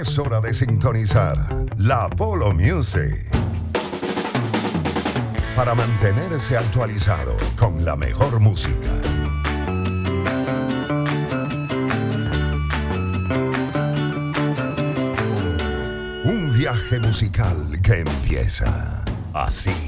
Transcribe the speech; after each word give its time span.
Es 0.00 0.16
hora 0.16 0.40
de 0.40 0.54
sintonizar 0.54 1.36
la 1.76 2.08
Polo 2.08 2.52
Music. 2.52 3.26
Para 5.56 5.74
mantenerse 5.74 6.56
actualizado 6.56 7.36
con 7.58 7.84
la 7.84 7.96
mejor 7.96 8.38
música. 8.38 8.92
Un 16.24 16.52
viaje 16.56 17.00
musical 17.00 17.56
que 17.82 18.02
empieza 18.02 19.02
así. 19.34 19.87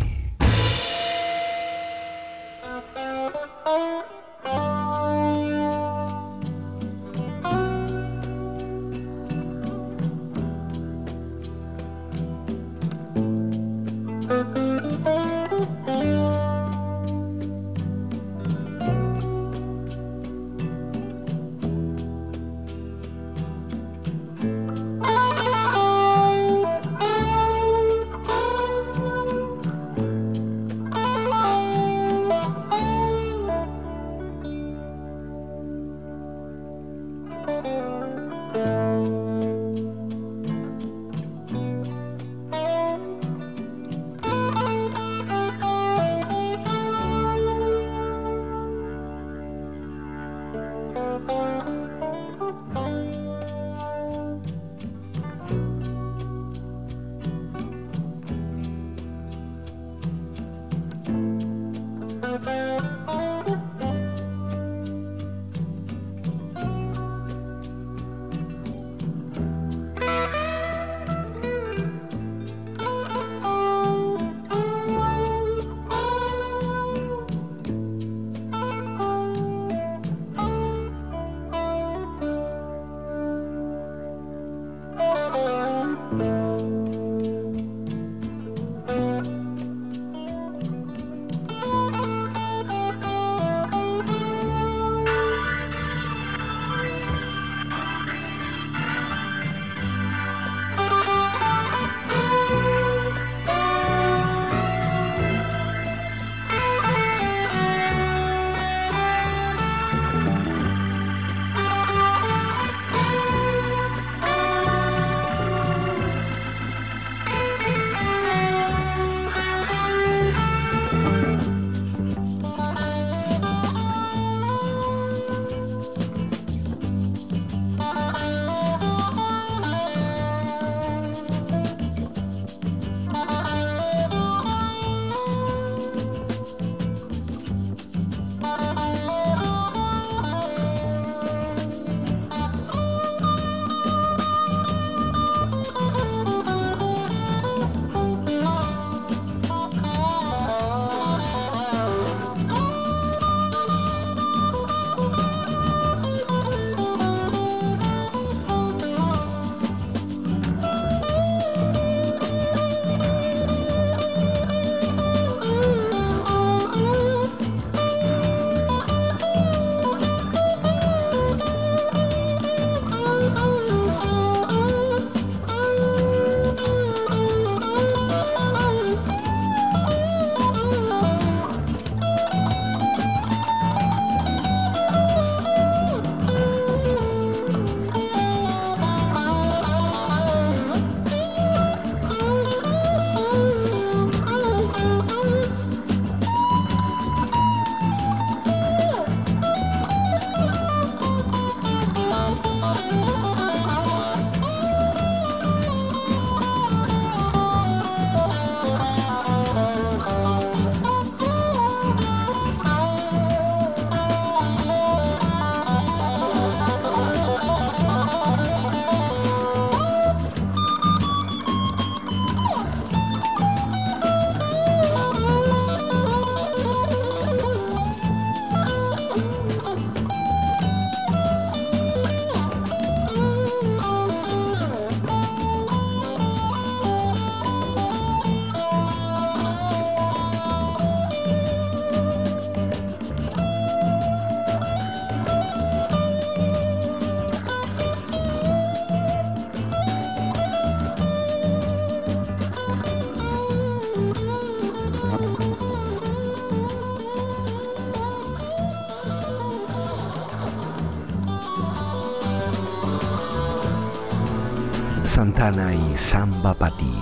Santana 265.41 265.73
y 265.75 265.97
Samba 265.97 266.53
Pati 266.53 266.93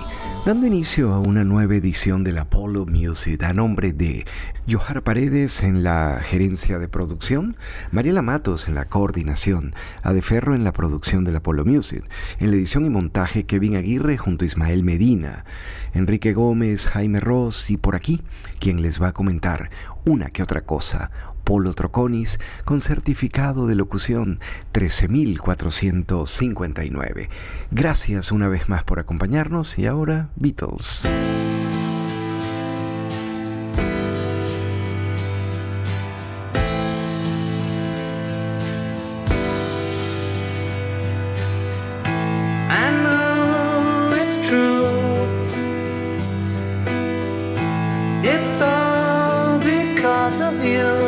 dando 0.46 0.68
inicio 0.68 1.12
a 1.12 1.18
una 1.18 1.42
nueva 1.42 1.74
edición 1.74 2.22
del 2.22 2.38
Apollo 2.38 2.86
Music 2.86 3.42
a 3.42 3.52
nombre 3.52 3.92
de 3.92 4.24
Johar 4.70 5.02
Paredes 5.02 5.64
en 5.64 5.82
la 5.82 6.20
gerencia 6.22 6.78
de 6.78 6.86
producción, 6.86 7.56
Mariela 7.90 8.22
Matos 8.22 8.68
en 8.68 8.76
la 8.76 8.84
coordinación, 8.84 9.74
Adeferro 10.04 10.54
en 10.54 10.62
la 10.62 10.72
producción 10.72 11.24
del 11.24 11.34
Apollo 11.34 11.64
Music, 11.64 12.04
en 12.38 12.50
la 12.50 12.56
edición 12.56 12.86
y 12.86 12.90
montaje 12.90 13.44
Kevin 13.44 13.74
Aguirre 13.74 14.16
junto 14.16 14.44
a 14.44 14.46
Ismael 14.46 14.84
Medina, 14.84 15.44
Enrique 15.92 16.32
Gómez, 16.32 16.86
Jaime 16.86 17.18
Ross 17.18 17.70
y 17.70 17.76
por 17.76 17.96
aquí 17.96 18.22
quien 18.58 18.82
les 18.82 19.00
va 19.00 19.08
a 19.08 19.12
comentar 19.12 19.70
una 20.04 20.30
que 20.30 20.42
otra 20.42 20.62
cosa, 20.62 21.10
Polo 21.44 21.72
Troconis 21.72 22.40
con 22.64 22.80
certificado 22.80 23.66
de 23.66 23.74
locución 23.74 24.38
13459. 24.72 27.28
Gracias 27.70 28.32
una 28.32 28.48
vez 28.48 28.68
más 28.68 28.84
por 28.84 28.98
acompañarnos 28.98 29.78
y 29.78 29.86
ahora 29.86 30.28
Beatles. 30.36 31.08
Now 50.68 51.07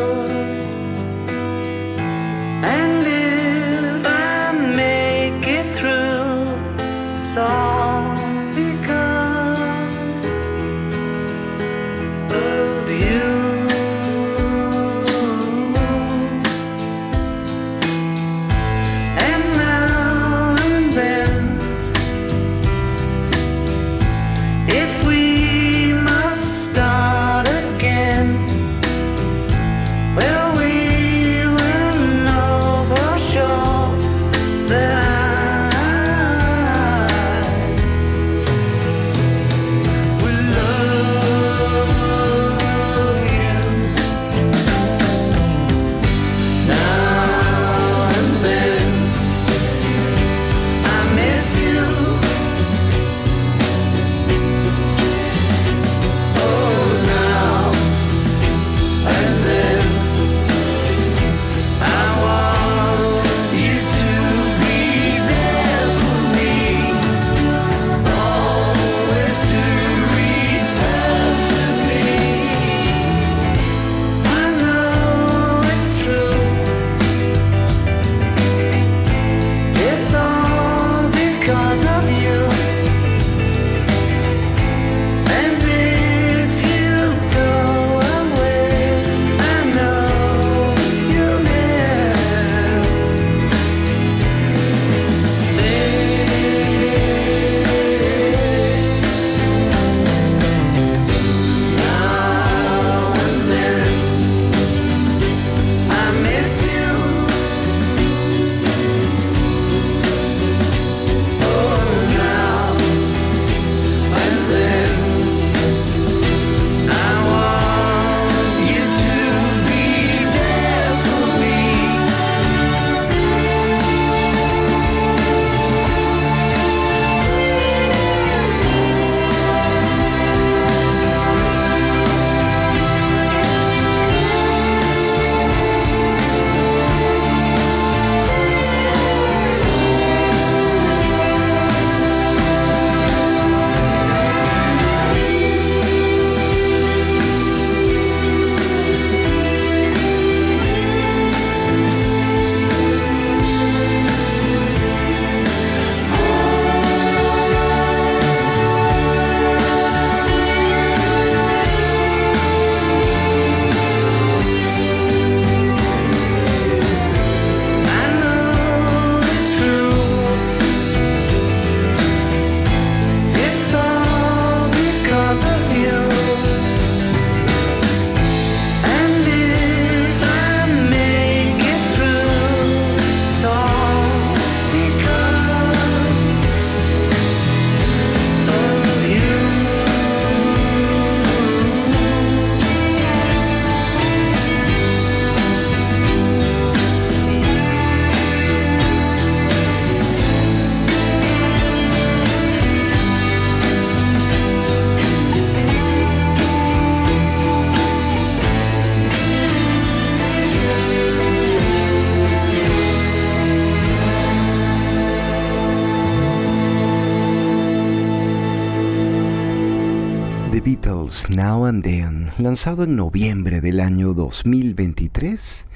lanzado 222.51 222.83
en 222.83 222.97
noviembre 222.97 223.61
del 223.61 223.79
año 223.79 224.13
2023, 224.13 225.69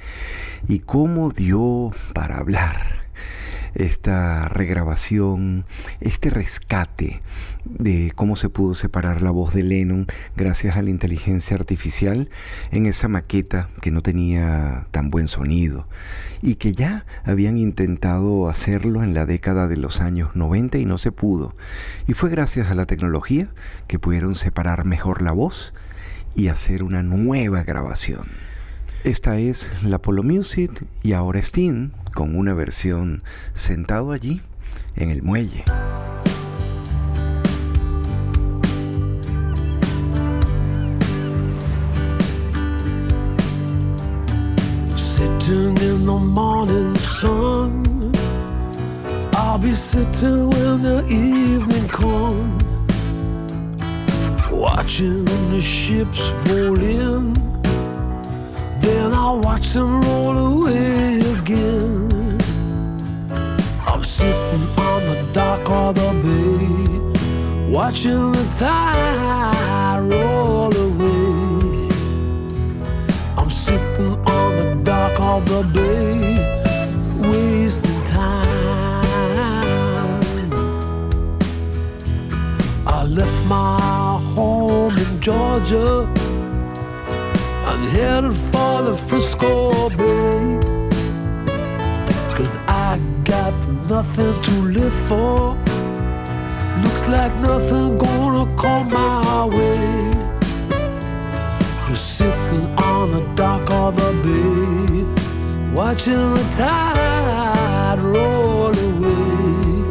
y 0.67 0.79
cómo 0.79 1.31
dio 1.31 1.93
para 2.13 2.37
hablar. 2.37 3.05
esta 3.75 4.47
regrabación, 4.49 5.65
este 6.01 6.29
rescate 6.29 7.21
de 7.65 8.11
cómo 8.15 8.35
se 8.35 8.49
pudo 8.49 8.73
separar 8.73 9.21
la 9.21 9.31
voz 9.31 9.53
de 9.53 9.63
Lennon 9.63 10.07
gracias 10.35 10.77
a 10.77 10.81
la 10.81 10.89
inteligencia 10.89 11.57
artificial 11.57 12.29
en 12.71 12.85
esa 12.85 13.07
maqueta 13.09 13.69
que 13.81 13.91
no 13.91 14.01
tenía 14.01 14.87
tan 14.91 15.11
buen 15.11 15.27
sonido 15.27 15.87
y 16.41 16.55
que 16.55 16.73
ya 16.73 17.05
habían 17.25 17.57
intentado 17.57 18.49
hacerlo 18.49 19.03
en 19.03 19.13
la 19.13 19.25
década 19.25 19.67
de 19.67 19.77
los 19.77 19.99
años 19.99 20.35
90 20.35 20.77
y 20.77 20.85
no 20.85 20.97
se 20.97 21.11
pudo. 21.11 21.53
Y 22.07 22.13
fue 22.13 22.29
gracias 22.29 22.69
a 22.69 22.75
la 22.75 22.85
tecnología 22.85 23.49
que 23.87 23.99
pudieron 23.99 24.35
separar 24.35 24.85
mejor 24.85 25.21
la 25.21 25.31
voz 25.31 25.73
y 26.35 26.49
hacer 26.49 26.83
una 26.83 27.01
nueva 27.03 27.63
grabación. 27.63 28.27
Esta 29.03 29.37
es 29.37 29.71
la 29.83 29.99
Polo 29.99 30.23
Music 30.23 30.71
y 31.03 31.13
ahora 31.13 31.41
Steen 31.41 31.93
con 32.13 32.35
una 32.35 32.53
versión 32.53 33.23
sentado 33.53 34.11
allí 34.11 34.41
en 34.95 35.11
el 35.11 35.21
muelle. 35.21 35.63
Sitting 44.97 45.77
in 45.77 46.05
the 46.05 46.19
morning 46.19 46.95
sun, 46.95 48.11
I'll 49.33 49.59
be 49.59 49.75
sitting 49.75 50.49
when 50.49 50.81
the 50.81 51.05
evening 51.07 51.87
comes, 51.87 52.63
watching 54.55 55.25
the 55.51 55.61
ships 55.61 56.29
roll 56.47 56.79
in. 56.79 57.33
Then 58.79 59.11
I 59.13 59.31
watch 59.31 59.73
them 59.73 60.01
roll 60.01 60.37
away 60.37 61.19
again. 61.37 62.39
I'm 63.85 64.03
sitting 64.03 64.67
on 64.89 64.99
the 65.09 65.29
dock 65.33 65.69
of 65.69 65.95
the 65.95 66.11
bay, 66.23 67.71
watching 67.71 68.31
the 68.31 68.45
tide 68.57 69.99
roll 70.11 70.75
away. 70.75 71.89
I'm 73.37 73.49
sitting 73.49 74.15
on 74.25 74.55
the 74.55 74.81
dock 74.83 75.19
of 75.19 75.49
the 75.49 75.63
bay, 75.73 76.19
wasting 77.29 78.03
time. 78.05 78.55
I 82.87 83.03
left 83.03 83.45
my 83.47 84.04
Georgia 85.25 86.07
I'm 87.65 87.87
headed 87.87 88.35
for 88.35 88.83
the 88.83 88.95
Frisco 88.95 89.89
Bay. 89.89 90.59
Cause 92.35 92.57
I 92.67 92.99
got 93.23 93.51
nothing 93.89 94.39
to 94.43 94.51
live 94.77 94.93
for. 94.93 95.57
Looks 96.83 97.07
like 97.07 97.33
nothing 97.39 97.97
gonna 97.97 98.45
come 98.55 98.91
my 98.91 99.45
way. 99.45 100.13
Just 101.87 102.17
sitting 102.19 102.67
on 102.77 103.09
the 103.09 103.21
dock 103.33 103.67
of 103.71 103.95
the 103.95 104.11
bay, 104.21 105.05
watching 105.73 106.35
the 106.35 106.45
tide 106.55 107.97
roll 107.99 108.77
away. 108.77 109.89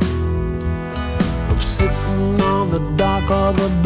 I'm 1.51 1.61
sitting 1.61 2.41
on 2.41 2.71
the 2.71 2.79
dock 2.97 3.29
of 3.33 3.57
the 3.57 3.69
bay, 3.83 3.84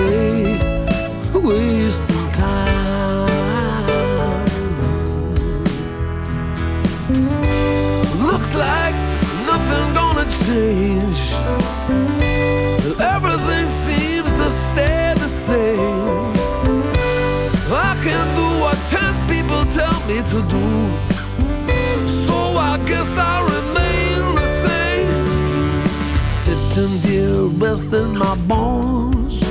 here 27.83 27.91
resting 27.91 28.19
my 28.19 28.35
bones. 28.47 29.43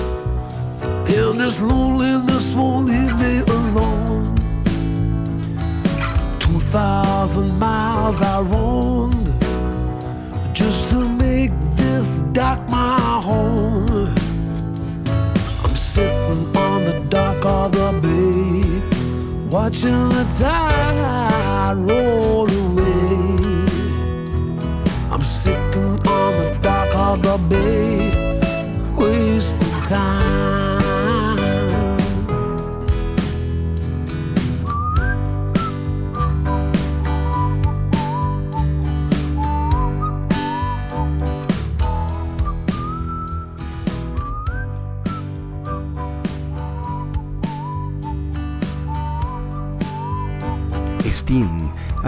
And 1.10 1.40
this 1.40 1.62
loneliness 1.62 2.54
won't 2.54 2.88
leave 2.88 3.18
me 3.20 3.40
alone 3.40 4.36
Two 6.40 6.60
thousand 6.60 7.58
miles 7.60 8.22
I 8.22 8.42
roamed 8.42 9.34
just 10.54 10.90
to 10.90 11.08
make 11.08 11.52
this 11.76 12.24
dock 12.34 12.68
my 12.70 13.00
home. 13.24 14.14
I'm 15.64 15.76
sitting 15.76 16.56
on 16.56 16.84
the 16.84 17.06
dock 17.10 17.46
of 17.46 17.72
the 17.72 17.92
bay, 18.02 19.50
watching 19.50 20.10
the 20.10 20.26
tide 20.40 21.78
roll 21.78 22.50
away. 22.50 22.87
The 27.16 27.38
bay, 27.48 28.12
wasting 28.96 29.82
time. 29.88 30.48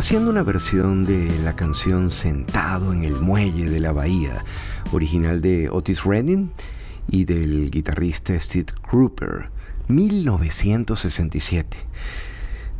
haciendo 0.09 0.31
una 0.31 0.43
versión 0.43 1.05
de 1.05 1.37
la 1.43 1.53
canción 1.53 2.09
Sentado 2.09 2.93
en 2.93 3.03
el 3.03 3.15
Muelle 3.15 3.69
de 3.69 3.79
la 3.79 3.91
Bahía, 3.91 4.43
original 4.91 5.41
de 5.41 5.69
Otis 5.69 6.03
Redding 6.03 6.51
y 7.07 7.25
del 7.25 7.71
guitarrista 7.71 8.39
Steve 8.39 8.73
Cropper, 8.81 9.49
1967. 9.87 11.77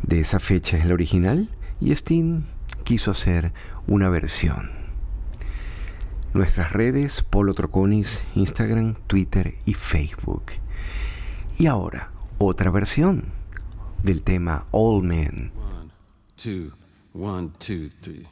De 0.02 0.20
esa 0.20 0.38
fecha 0.38 0.76
es 0.76 0.86
la 0.86 0.94
original 0.94 1.48
y 1.80 1.94
Steen 1.94 2.44
quiso 2.84 3.10
hacer 3.10 3.52
una 3.86 4.08
versión. 4.08 4.70
Nuestras 6.32 6.72
redes, 6.72 7.22
Polo 7.22 7.54
Troconis, 7.54 8.22
Instagram, 8.34 8.94
Twitter 9.06 9.54
y 9.66 9.74
Facebook. 9.74 10.44
Y 11.58 11.66
ahora, 11.66 12.12
otra 12.38 12.70
versión 12.70 13.32
del 14.02 14.22
tema 14.22 14.66
All 14.70 15.02
Men. 15.02 15.52
two, 16.36 16.72
one, 17.12 17.50
two, 17.58 17.90
three. 18.00 18.26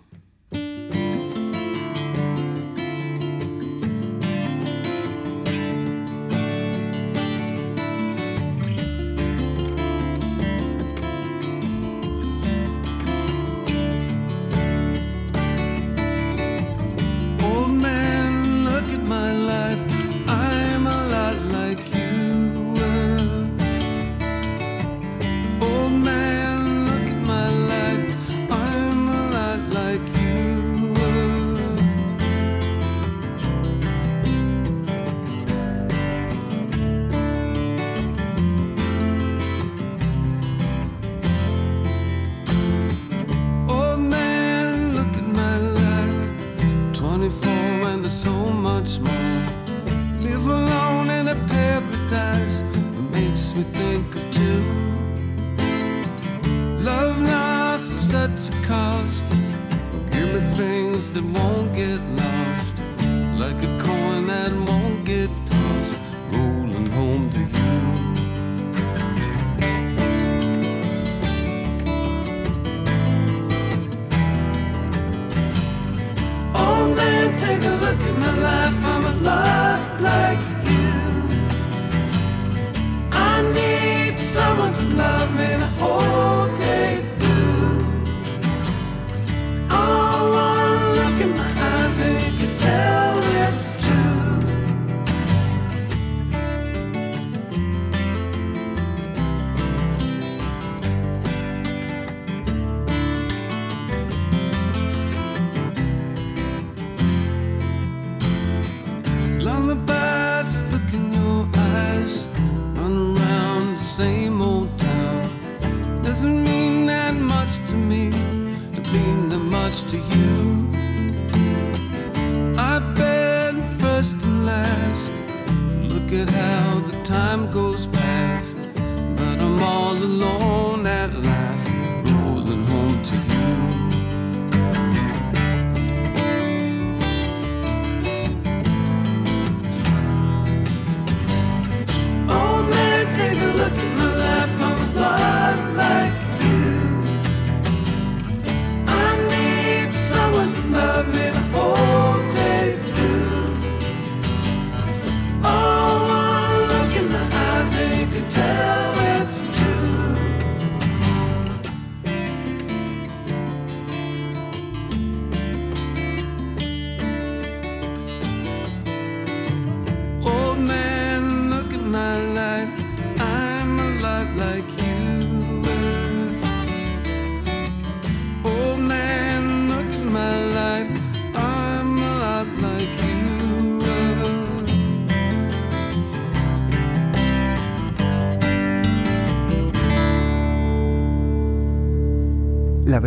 that 60.99 61.23
won't 61.23 61.73
get 61.77 62.01
lost. 62.17 62.38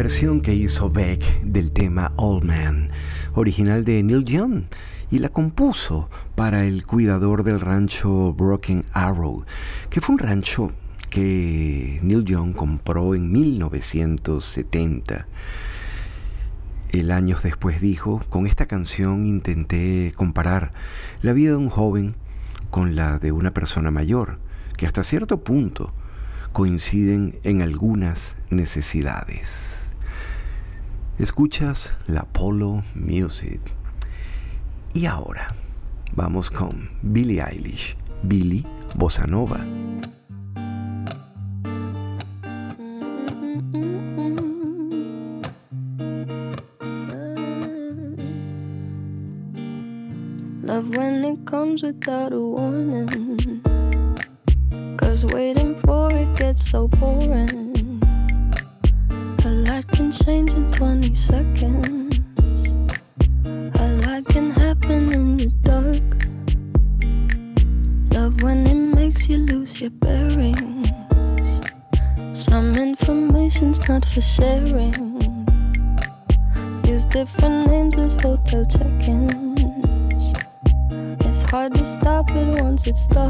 versión 0.02 0.42
que 0.42 0.56
hizo 0.56 0.90
Beck 0.90 1.22
del 1.44 1.72
tema 1.72 2.12
Old 2.16 2.44
Man, 2.44 2.88
original 3.36 3.86
de 3.86 4.02
Neil 4.02 4.26
Young, 4.26 4.64
y 5.12 5.20
la 5.20 5.30
compuso 5.30 6.10
para 6.34 6.66
el 6.66 6.88
cuidador 6.88 7.44
del 7.44 7.60
rancho 7.60 8.34
Broken 8.34 8.84
Arrow, 8.94 9.46
que 9.92 10.02
fue 10.02 10.16
un 10.16 10.20
rancho 10.20 10.72
que 11.12 12.00
Neil 12.02 12.26
Young 12.26 12.56
compró 12.56 13.14
en 13.14 13.32
1970. 13.32 15.28
El 16.94 17.12
años 17.12 17.44
después 17.44 17.80
dijo, 17.80 18.24
con 18.30 18.48
esta 18.48 18.66
canción 18.66 19.28
intenté 19.28 20.14
comparar 20.16 20.74
la 21.22 21.32
vida 21.34 21.52
de 21.52 21.58
un 21.58 21.70
joven 21.70 22.16
con 22.72 22.96
la 22.96 23.20
de 23.20 23.32
una 23.32 23.54
persona 23.54 23.92
mayor, 23.92 24.40
que 24.78 24.88
hasta 24.88 25.04
cierto 25.04 25.44
punto 25.44 25.94
coinciden 26.54 27.38
en 27.44 27.62
algunas 27.62 28.36
necesidades. 28.50 29.91
Escuchas 31.20 31.96
la 32.08 32.24
Polo 32.24 32.84
Music. 32.96 33.62
Y 34.94 35.06
ahora 35.06 35.48
vamos 36.16 36.50
con 36.50 36.90
Billie 37.02 37.42
Eilish, 37.42 37.96
Billie 38.24 38.66
Bossa 38.96 39.26
Nova. 39.28 39.60
Love 50.64 50.96
when 50.96 51.24
it 51.26 51.46
comes 51.46 51.84
without 51.84 52.32
a 52.32 52.40
warning. 52.40 53.62
Cause 54.98 55.26
waiting 55.26 55.76
for 55.82 56.12
it 56.14 56.34
gets 56.38 56.70
so 56.70 56.88
boring. 56.88 57.71
change 60.12 60.54
in 60.54 60.70
20 60.72 61.14
seconds. 61.14 62.20
A 63.80 63.88
lot 64.04 64.26
can 64.26 64.52
happen 64.52 65.14
in 65.14 65.38
the 65.38 65.48
dark. 65.64 66.04
Love 68.14 68.42
when 68.44 68.68
it 68.68 68.96
makes 68.96 69.30
you 69.30 69.38
lose 69.38 69.80
your 69.80 69.92
bearings. 69.92 70.90
Some 72.34 72.76
information's 72.76 73.80
not 73.88 74.04
for 74.04 74.22
sharing. 74.22 74.94
Use 76.86 77.06
different 77.06 77.70
names 77.70 77.96
at 77.96 78.22
hotel 78.22 78.66
check 78.66 79.08
ins. 79.08 80.34
It's 81.26 81.42
hard 81.44 81.74
to 81.76 81.86
stop 81.86 82.30
it 82.32 82.62
once 82.62 82.86
it 82.86 82.98
starts. 82.98 83.21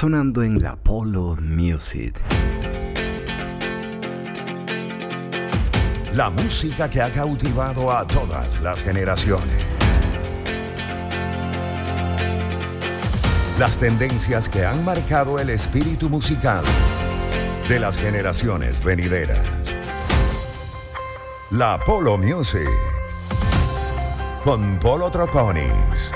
sonando 0.00 0.42
en 0.42 0.62
la 0.62 0.76
Polo 0.76 1.36
Music. 1.42 2.14
La 6.14 6.30
música 6.30 6.88
que 6.88 7.02
ha 7.02 7.12
cautivado 7.12 7.92
a 7.92 8.06
todas 8.06 8.58
las 8.62 8.82
generaciones. 8.82 9.62
Las 13.58 13.76
tendencias 13.76 14.48
que 14.48 14.64
han 14.64 14.82
marcado 14.86 15.38
el 15.38 15.50
espíritu 15.50 16.08
musical 16.08 16.64
de 17.68 17.78
las 17.78 17.98
generaciones 17.98 18.82
venideras. 18.82 19.44
La 21.50 21.78
Polo 21.78 22.16
Music. 22.16 22.70
Con 24.44 24.78
Polo 24.78 25.10
Troconis. 25.10 26.10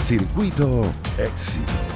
Circuito 0.00 0.92
Éxito. 1.16 1.93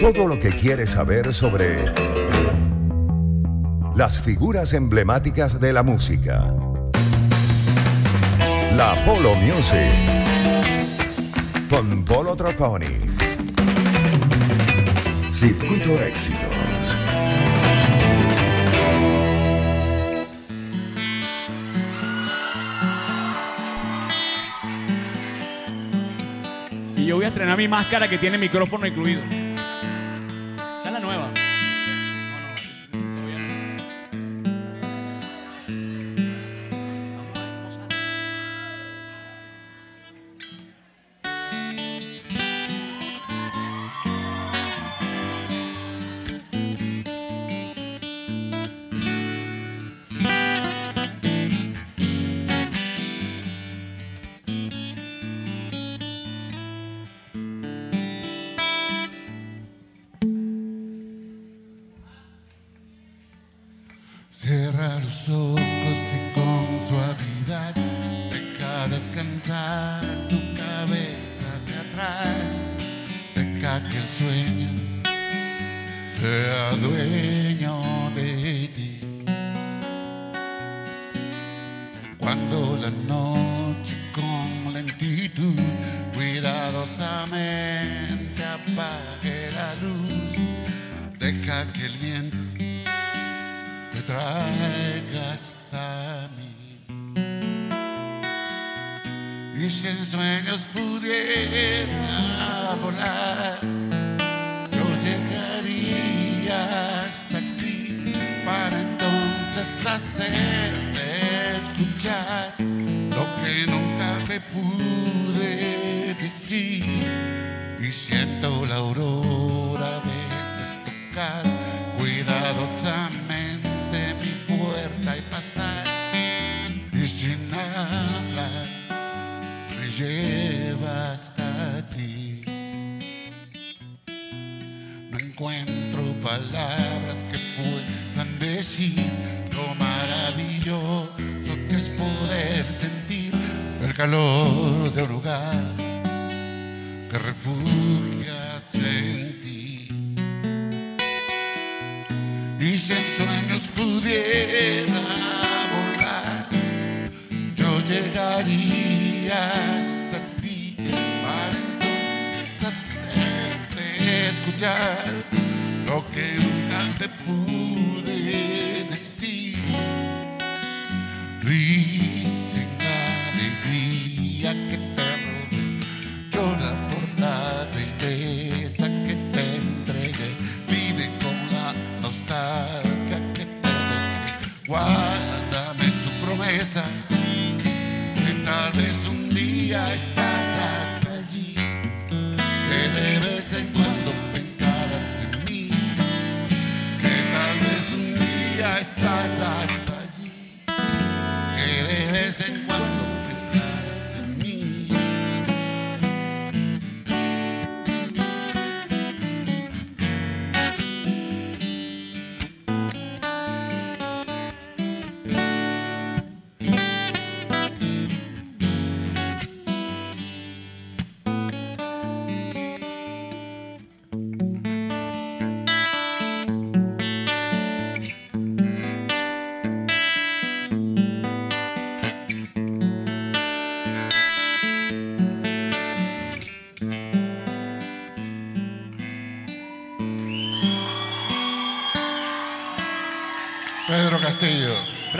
Todo 0.00 0.26
lo 0.26 0.40
que 0.40 0.48
quieres 0.50 0.90
saber 0.92 1.34
sobre 1.34 1.84
las 3.94 4.18
figuras 4.18 4.72
emblemáticas 4.72 5.60
de 5.60 5.74
la 5.74 5.82
música. 5.82 6.54
La 8.76 8.94
Polo 9.04 9.34
Music. 9.34 9.92
Con 11.68 12.02
Polo 12.06 12.34
Troconis. 12.34 12.88
Circuito 15.32 15.90
Éxitos. 16.02 16.96
Y 26.96 27.04
yo 27.04 27.16
voy 27.16 27.26
a 27.26 27.28
estrenar 27.28 27.58
mi 27.58 27.68
máscara 27.68 28.08
que 28.08 28.16
tiene 28.16 28.38
micrófono 28.38 28.86
incluido. 28.86 29.39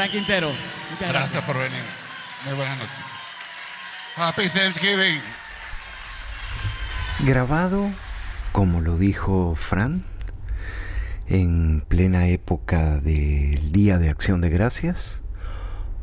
Frank 0.01 0.13
Quintero. 0.13 0.49
Muchas 0.49 0.99
gracias. 0.99 1.13
gracias 1.13 1.45
por 1.45 1.57
venir. 1.59 1.83
Muy 2.47 2.55
buenas 2.55 2.79
noches. 2.79 2.97
Happy 4.17 4.49
Thanksgiving. 4.49 5.21
Grabado, 7.19 7.91
como 8.53 8.81
lo 8.81 8.97
dijo 8.97 9.55
Fran, 9.57 10.03
en 11.29 11.85
plena 11.87 12.29
época 12.29 12.97
del 12.97 13.73
Día 13.73 13.99
de 13.99 14.09
Acción 14.09 14.41
de 14.41 14.49
Gracias, 14.49 15.21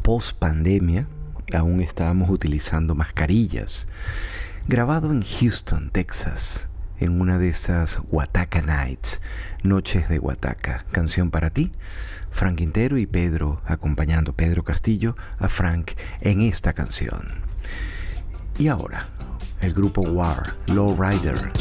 post 0.04 0.38
pandemia, 0.38 1.08
aún 1.56 1.82
estábamos 1.82 2.30
utilizando 2.30 2.94
mascarillas. 2.94 3.88
grabado 4.68 5.12
en 5.12 5.24
Houston, 5.24 5.90
Texas, 5.90 6.68
en 7.00 7.20
una 7.20 7.40
de 7.40 7.50
esas 7.50 7.98
Wataka 8.12 8.62
Nights, 8.62 9.22
Noches 9.64 10.08
de 10.08 10.20
Wataka, 10.20 10.86
canción 10.92 11.32
para 11.32 11.50
ti. 11.50 11.72
Frank 12.38 12.60
Quintero 12.60 13.00
y 13.00 13.08
Pedro 13.08 13.64
acompañando 13.66 14.32
Pedro 14.34 14.64
Castillo 14.64 15.16
a 15.40 15.50
Frank 15.50 15.94
en 16.22 16.42
esta 16.42 16.74
canción. 16.74 17.24
Y 18.60 18.68
ahora, 18.68 19.08
el 19.60 19.74
grupo 19.74 20.02
War, 20.02 20.54
Low 20.68 20.96
Rider. 20.96 21.52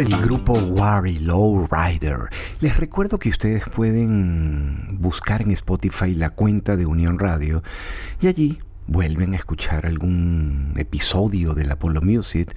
El 0.00 0.16
grupo 0.16 0.54
Wary 0.54 1.18
Low 1.18 1.68
Rider. 1.70 2.30
Les 2.60 2.74
recuerdo 2.78 3.18
que 3.18 3.28
ustedes 3.28 3.64
pueden 3.68 4.96
buscar 4.98 5.42
en 5.42 5.50
Spotify 5.50 6.14
la 6.14 6.30
cuenta 6.30 6.76
de 6.76 6.86
Unión 6.86 7.18
Radio 7.18 7.62
y 8.18 8.28
allí 8.28 8.58
vuelven 8.86 9.34
a 9.34 9.36
escuchar 9.36 9.84
algún 9.84 10.72
episodio 10.78 11.52
del 11.52 11.70
Apollo 11.70 12.00
Music 12.00 12.56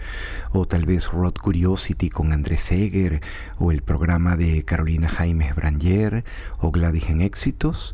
o 0.54 0.66
tal 0.66 0.86
vez 0.86 1.12
Road 1.12 1.34
Curiosity 1.34 2.10
con 2.10 2.32
Andrés 2.32 2.62
Seger 2.62 3.20
o 3.58 3.74
el 3.74 3.82
programa 3.82 4.38
de 4.38 4.64
Carolina 4.64 5.10
Jaimes 5.10 5.54
Branger 5.54 6.24
o 6.60 6.72
Gladys 6.72 7.10
en 7.10 7.22
Éxitos 7.22 7.94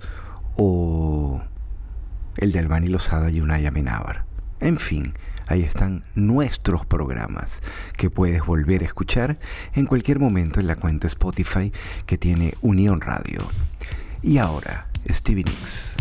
o 0.57 1.41
el 2.38 2.51
de 2.51 2.59
Albani 2.59 2.89
Lozada 2.89 3.31
y 3.31 3.41
Unaya 3.41 3.71
Menábar. 3.71 4.25
En 4.59 4.77
fin, 4.77 5.13
ahí 5.49 5.63
están 5.63 6.03
nuestros 6.15 6.85
programas 6.85 7.62
que 7.97 8.09
puedes 8.09 8.45
volver 8.45 8.83
a 8.83 8.85
escuchar 8.85 9.39
en 9.73 9.85
cualquier 9.85 10.19
momento 10.19 10.59
en 10.59 10.67
la 10.67 10.75
cuenta 10.75 11.07
Spotify 11.07 11.73
que 12.05 12.17
tiene 12.17 12.53
Unión 12.62 13.01
Radio. 13.01 13.41
Y 14.21 14.38
ahora, 14.38 14.88
Stevie 15.09 15.43
Nicks. 15.43 15.95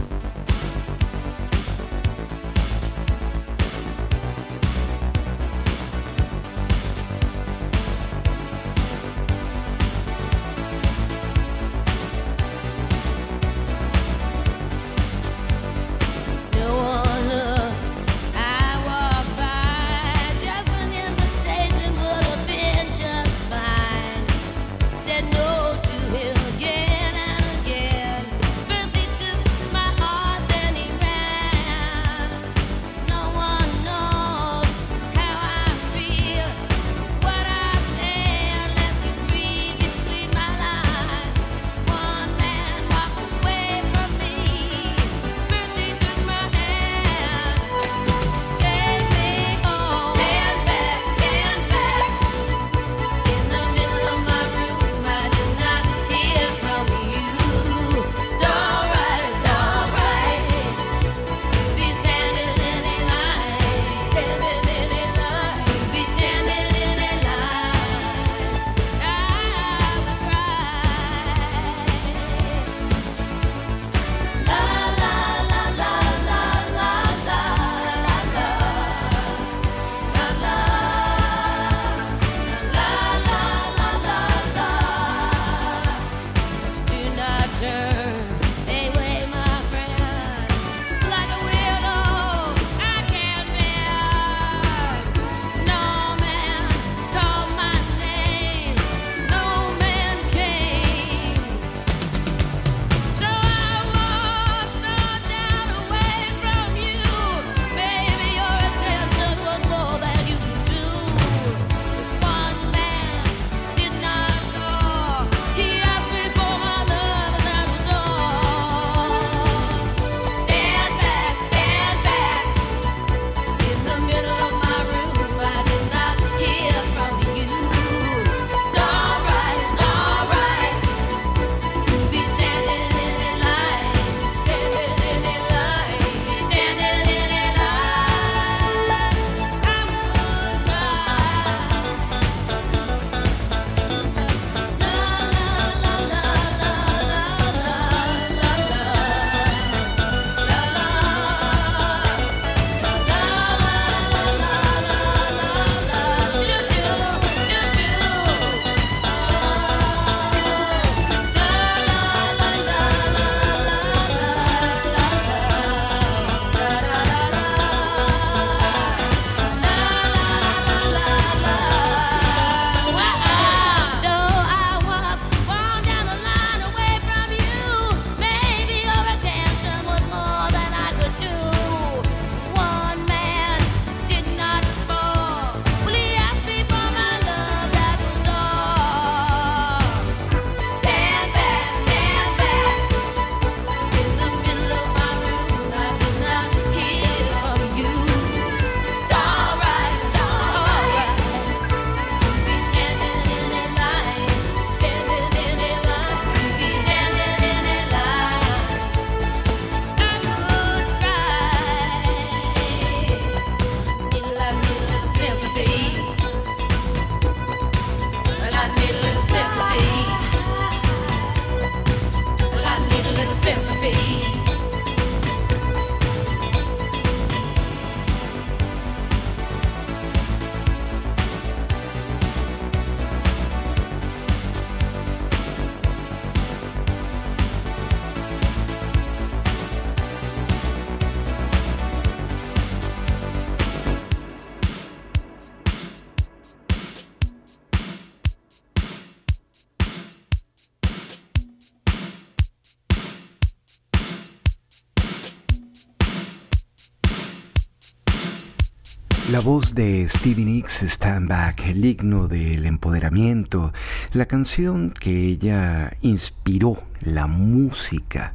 La 259.39 259.45
voz 259.45 259.73
de 259.73 260.09
Stevie 260.09 260.45
Nicks, 260.45 260.83
Stand 260.83 261.29
Back, 261.29 261.65
el 261.69 261.85
himno 261.85 262.27
del 262.27 262.67
empoderamiento, 262.67 263.73
la 264.13 264.27
canción 264.27 264.91
que 264.91 265.27
ella 265.27 265.97
inspiró 266.01 266.77
la 267.03 267.29
música 267.29 268.35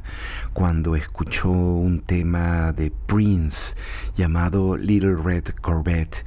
cuando 0.54 0.96
escuchó 0.96 1.50
un 1.50 2.00
tema 2.00 2.72
de 2.72 2.90
Prince 2.90 3.76
llamado 4.16 4.78
Little 4.78 5.16
Red 5.16 5.48
Corvette. 5.60 6.24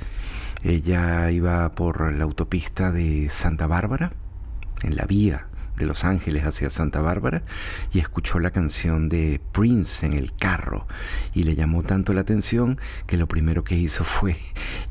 Ella 0.64 1.32
iba 1.32 1.74
por 1.74 2.14
la 2.14 2.26
autopista 2.26 2.92
de 2.92 3.32
Santa 3.32 3.66
Bárbara, 3.66 4.14
en 4.84 4.96
la 4.96 5.06
vía 5.06 5.47
de 5.78 5.86
Los 5.86 6.04
Ángeles 6.04 6.46
hacia 6.46 6.70
Santa 6.70 7.02
Bárbara 7.02 7.44
y 7.94 8.00
escuchó 8.00 8.40
la 8.40 8.52
canción 8.52 9.10
de 9.10 9.40
Prince 9.52 10.06
en 10.06 10.14
el 10.14 10.36
carro 10.36 10.88
y 11.34 11.44
le 11.44 11.56
llamó 11.56 11.84
tanto 11.84 12.14
la 12.14 12.22
atención 12.22 12.80
que 13.06 13.18
lo 13.18 13.28
primero 13.28 13.64
que 13.64 13.76
hizo 13.76 14.04
fue 14.04 14.38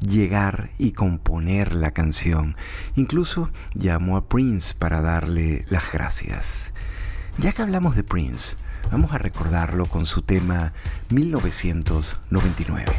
llegar 0.01 0.71
y 0.79 0.93
componer 0.93 1.75
la 1.75 1.91
canción. 1.91 2.57
Incluso 2.95 3.51
llamó 3.75 4.17
a 4.17 4.29
Prince 4.29 4.75
para 4.79 5.03
darle 5.03 5.65
las 5.69 5.93
gracias. 5.93 6.73
Ya 7.39 7.53
que 7.53 7.63
hablamos 7.63 7.97
de 7.97 8.05
Prince, 8.05 8.57
vamos 8.91 9.13
a 9.13 9.19
recordarlo 9.19 9.87
con 9.87 10.07
su 10.07 10.23
tema 10.23 10.73
1999. 11.11 12.93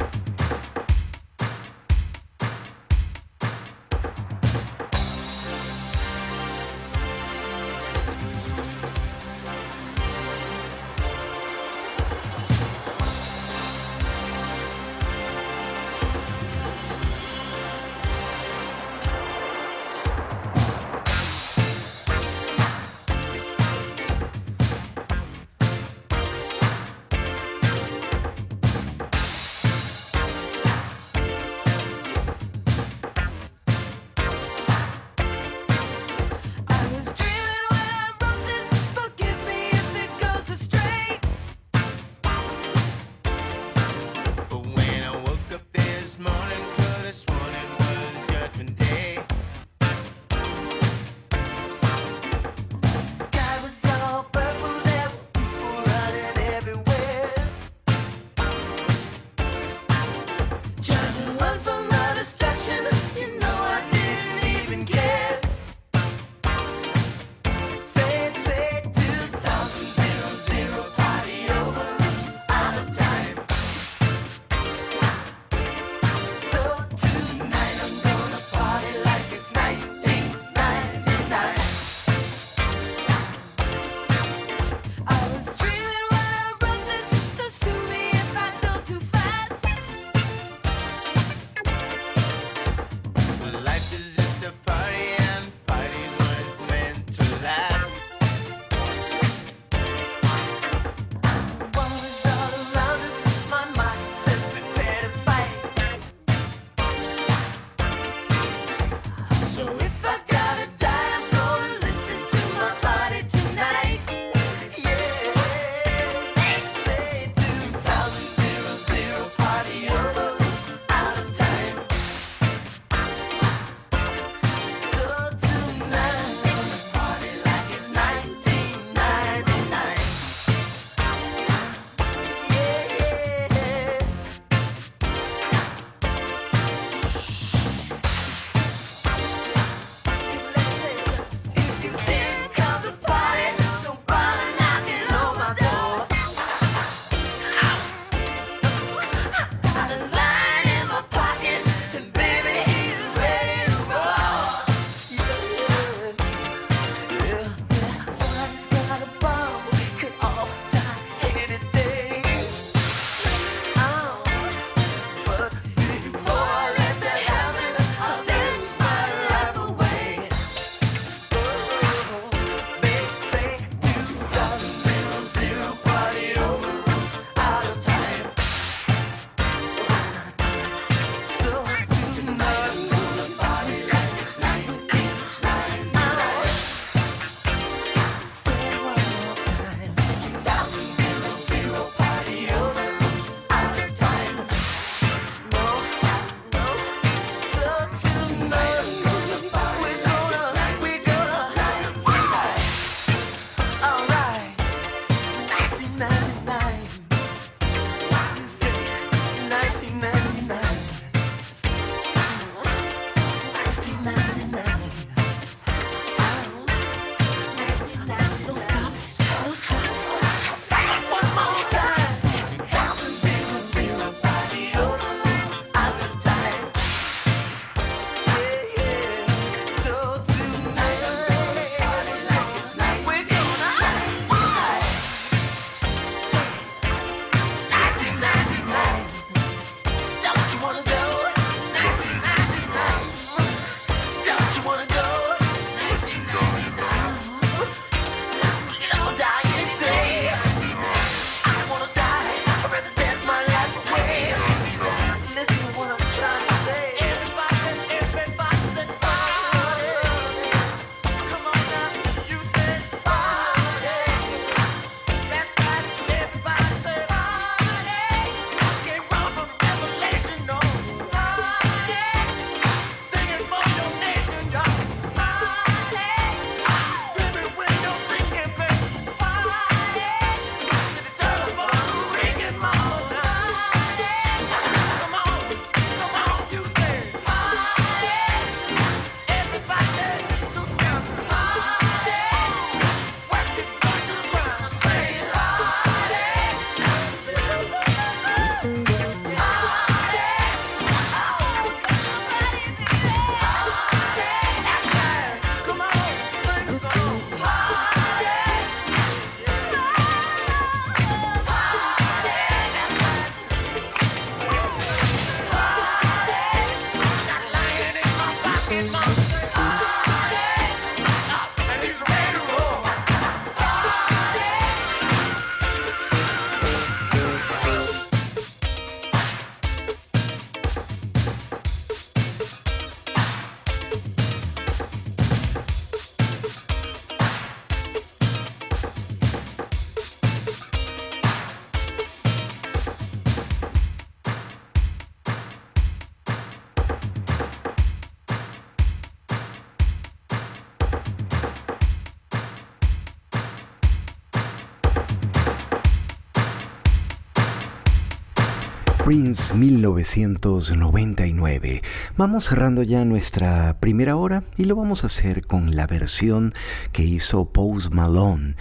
1999. 359.57 361.81
Vamos 362.15 362.45
cerrando 362.45 362.83
ya 362.83 363.03
nuestra 363.05 363.79
primera 363.79 364.15
hora 364.15 364.43
y 364.55 364.65
lo 364.65 364.75
vamos 364.75 365.03
a 365.03 365.07
hacer 365.07 365.45
con 365.45 365.75
la 365.75 365.87
versión 365.87 366.53
que 366.91 367.03
hizo 367.03 367.51
Post 367.51 367.91
Malone 367.91 368.55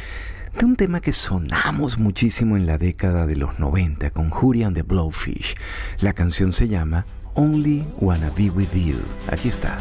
de 0.58 0.64
un 0.64 0.76
tema 0.76 1.00
que 1.00 1.12
sonamos 1.12 1.98
muchísimo 1.98 2.56
en 2.56 2.66
la 2.66 2.78
década 2.78 3.26
de 3.26 3.36
los 3.36 3.58
90 3.58 4.10
con 4.10 4.30
Julian 4.30 4.72
the 4.72 4.82
Blowfish. 4.82 5.54
La 6.00 6.14
canción 6.14 6.52
se 6.52 6.68
llama 6.68 7.04
Only 7.34 7.84
Wanna 8.00 8.30
Be 8.30 8.48
With 8.48 8.72
You. 8.72 8.96
Aquí 9.28 9.50
está. 9.50 9.76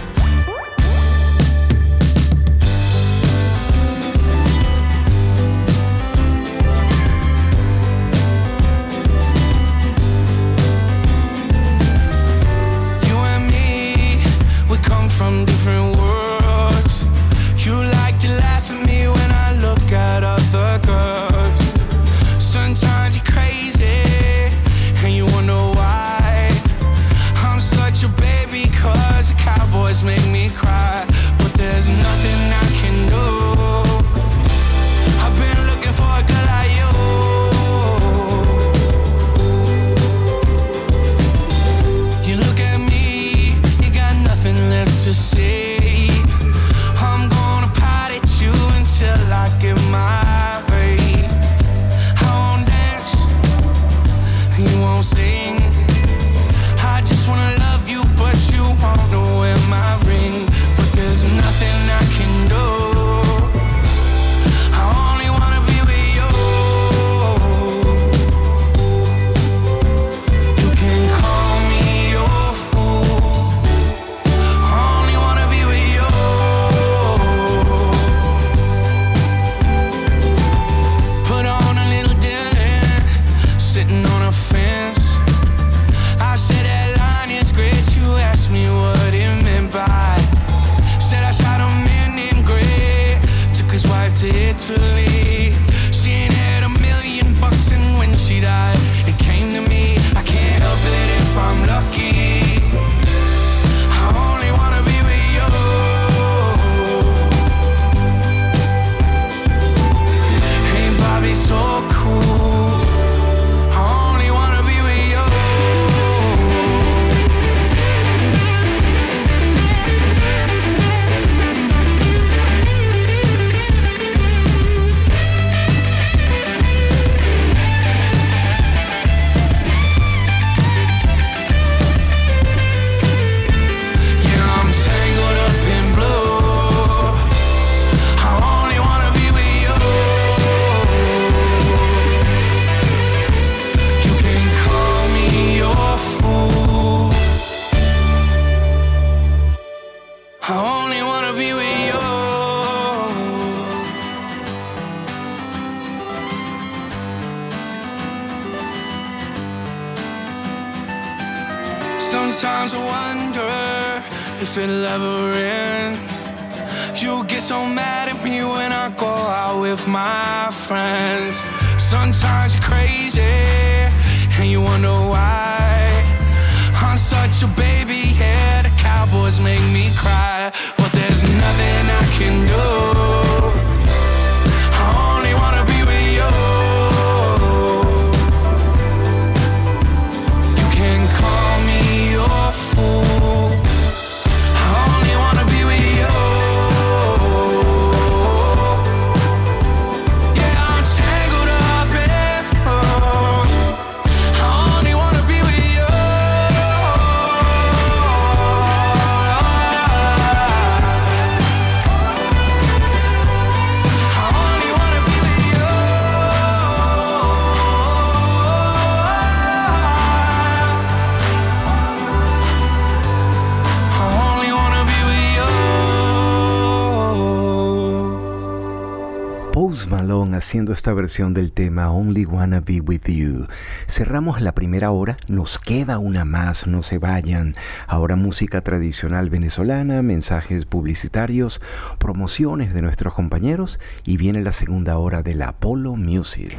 Haciendo 230.46 230.74
esta 230.74 230.94
versión 230.94 231.34
del 231.34 231.52
tema 231.52 231.90
Only 231.90 232.26
Wanna 232.26 232.60
Be 232.60 232.80
With 232.80 233.08
You. 233.08 233.48
Cerramos 233.88 234.42
la 234.42 234.54
primera 234.54 234.92
hora, 234.92 235.18
nos 235.28 235.58
queda 235.58 235.98
una 235.98 236.24
más, 236.24 236.68
no 236.68 236.84
se 236.84 237.00
vayan. 237.00 237.56
Ahora 237.88 238.16
música 238.16 238.62
tradicional 238.62 239.32
venezolana, 239.32 240.04
mensajes 240.04 240.68
publicitarios, 240.68 241.62
promociones 241.98 242.76
de 242.76 242.84
nuestros 242.84 243.16
compañeros 243.16 243.80
y 244.04 244.18
viene 244.18 244.44
la 244.44 244.52
segunda 244.52 245.00
hora 245.00 245.24
de 245.24 245.34
la 245.34 245.48
Apollo 245.48 245.96
Music. 245.96 246.56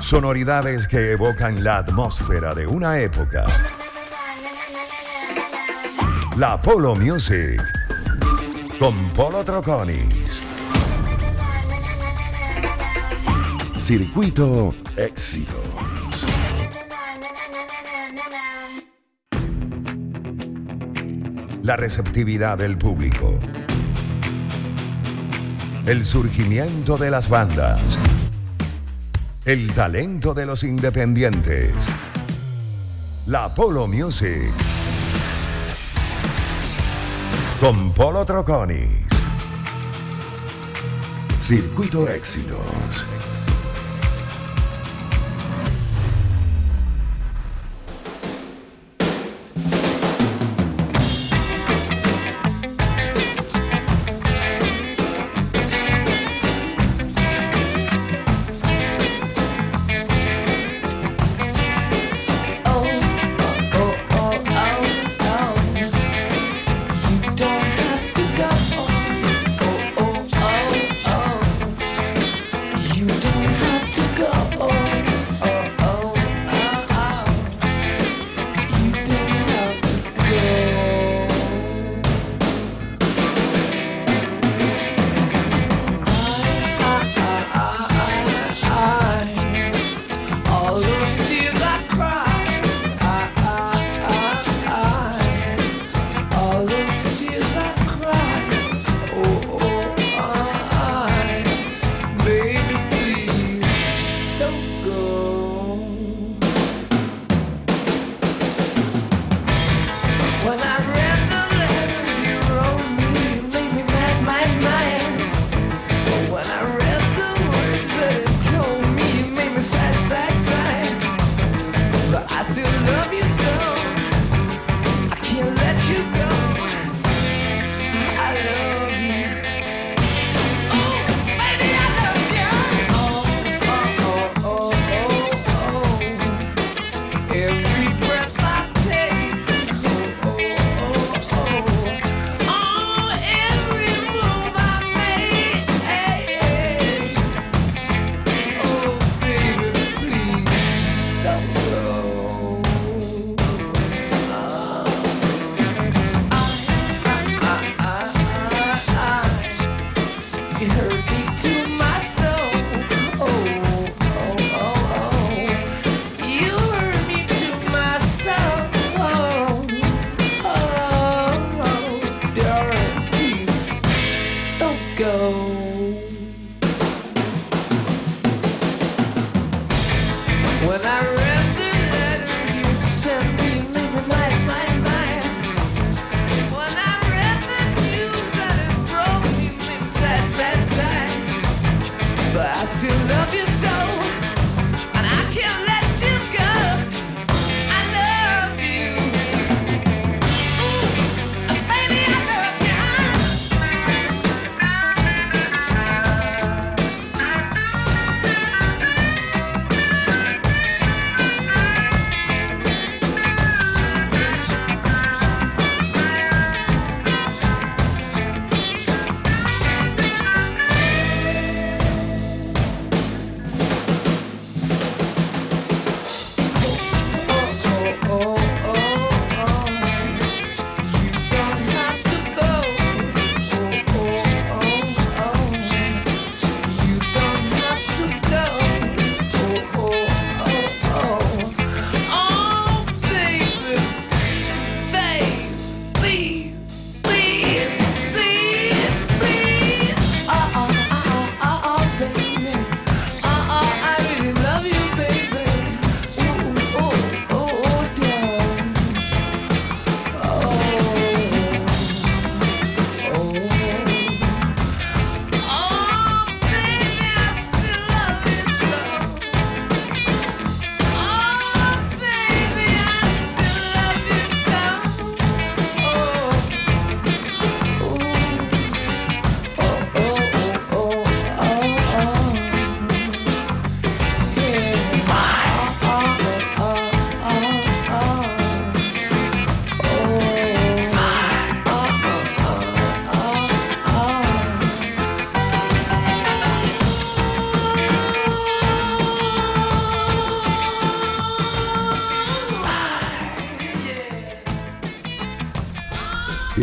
Sonoridades 0.00 0.86
que 0.86 1.10
evocan 1.10 1.64
la 1.64 1.78
atmósfera 1.78 2.54
de 2.54 2.68
una 2.68 3.00
época. 3.00 3.46
La 6.36 6.56
Polo 6.60 6.94
Music 6.94 7.60
con 8.78 8.94
Polo 9.10 9.44
Troconis. 9.44 10.47
Circuito 13.88 14.74
Éxitos. 14.98 16.26
La 21.62 21.74
receptividad 21.74 22.58
del 22.58 22.76
público. 22.76 23.38
El 25.86 26.04
surgimiento 26.04 26.98
de 26.98 27.10
las 27.10 27.30
bandas. 27.30 27.96
El 29.46 29.72
talento 29.72 30.34
de 30.34 30.44
los 30.44 30.64
independientes. 30.64 31.72
La 33.26 33.54
Polo 33.54 33.86
Music. 33.88 34.52
Con 37.58 37.94
Polo 37.94 38.26
Troconis. 38.26 39.06
Circuito 41.40 42.06
Éxitos. 42.06 43.07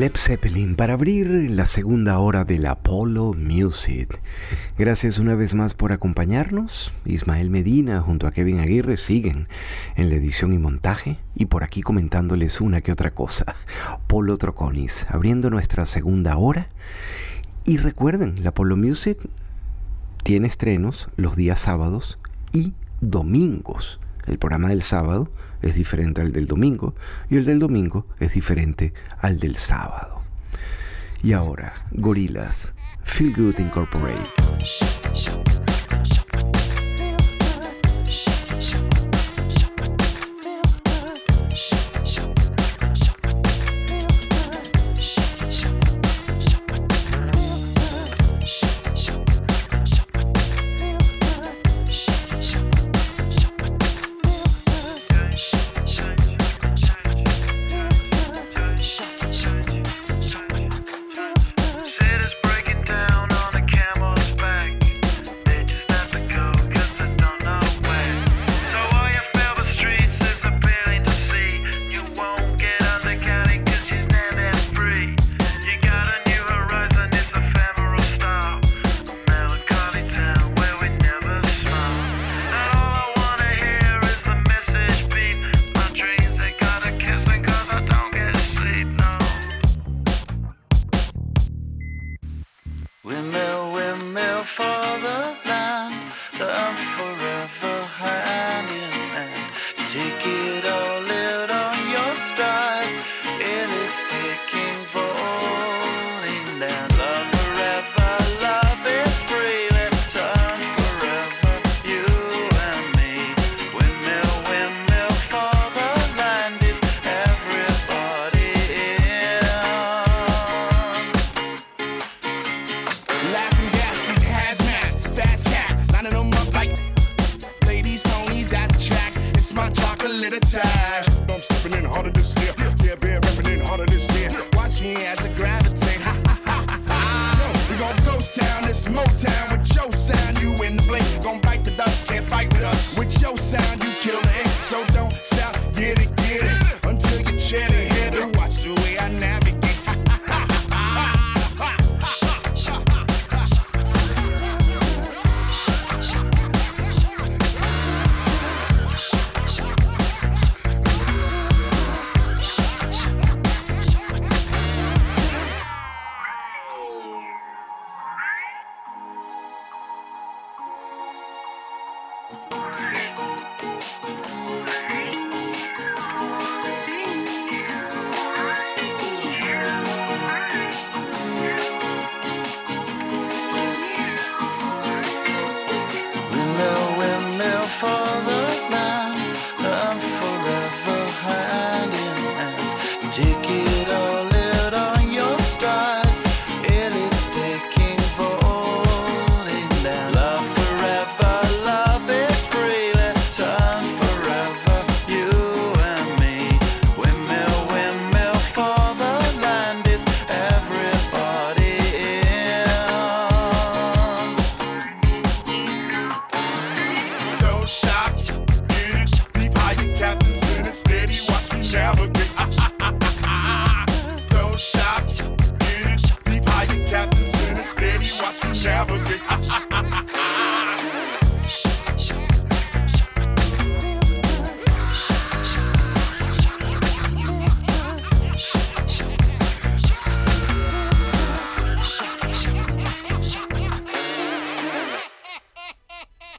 Led 0.06 0.18
Zeppelin 0.18 0.76
para 0.76 0.94
abrir 0.94 1.50
la 1.50 1.66
segunda 1.66 2.20
hora 2.20 2.46
del 2.46 2.68
Apollo 2.68 3.34
Music. 3.34 4.22
Gracias 4.78 5.18
una 5.18 5.34
vez 5.34 5.56
más 5.56 5.74
por 5.74 5.94
acompañarnos. 5.94 6.94
Ismael 7.06 7.50
Medina 7.50 8.02
junto 8.02 8.28
a 8.28 8.32
Kevin 8.32 8.60
Aguirre 8.60 8.98
siguen 8.98 9.48
en 9.96 10.10
la 10.10 10.16
edición 10.18 10.54
y 10.54 10.60
montaje 10.60 11.18
y 11.34 11.48
por 11.48 11.64
aquí 11.64 11.82
comentándoles 11.82 12.62
una 12.62 12.82
que 12.82 12.92
otra 12.92 13.16
cosa. 13.16 13.56
Polo 14.06 14.38
Troconis 14.38 15.08
abriendo 15.10 15.50
nuestra 15.50 15.88
segunda 15.88 16.38
hora. 16.38 16.68
Y 17.66 17.78
recuerden, 17.78 18.36
la 18.44 18.50
Apollo 18.50 18.78
Music 18.78 19.18
tiene 20.22 20.48
estrenos 20.48 21.10
los 21.16 21.36
días 21.36 21.60
sábados 21.60 22.20
y 22.54 22.74
domingos. 23.02 24.00
El 24.28 24.38
programa 24.38 24.70
del 24.70 24.82
sábado 24.82 25.32
es 25.62 25.76
diferente 25.76 26.22
al 26.22 26.32
del 26.32 26.48
domingo 26.48 26.96
y 27.30 27.38
el 27.38 27.46
del 27.46 27.60
domingo 27.60 28.06
es 28.20 28.34
diferente 28.34 28.94
al 29.20 29.40
del 29.40 29.56
sábado. 29.56 30.22
Y 31.24 31.34
ahora, 31.34 31.88
gorilas, 31.92 32.74
Feel 33.04 33.34
Good 33.34 33.60
Incorporate. 33.60 35.65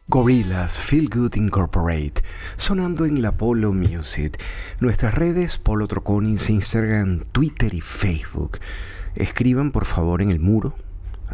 Gorillas 0.09 0.79
Feel 0.79 1.11
Good 1.11 1.37
Incorporate, 1.37 2.23
sonando 2.57 3.05
en 3.05 3.21
la 3.21 3.37
Polo 3.37 3.73
Music. 3.75 4.43
Nuestras 4.81 5.14
redes, 5.14 5.59
Polo 5.59 5.87
Troconis, 5.89 6.49
Instagram, 6.49 7.21
Twitter 7.33 7.75
y 7.75 7.83
Facebook. 7.83 8.59
Escriban 9.14 9.73
por 9.73 9.85
favor 9.85 10.23
en 10.23 10.31
el 10.31 10.41
muro 10.41 10.75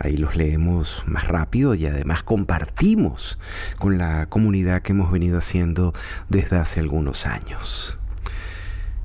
Ahí 0.02 0.16
los 0.16 0.34
leemos 0.34 1.04
más 1.06 1.28
rápido 1.28 1.76
y 1.76 1.86
además 1.86 2.24
compartimos 2.24 3.38
con 3.78 3.98
la 3.98 4.26
comunidad 4.26 4.82
que 4.82 4.90
hemos 4.90 5.12
venido 5.12 5.38
haciendo 5.38 5.94
desde 6.28 6.56
hace 6.56 6.80
algunos 6.80 7.24
años. 7.24 7.98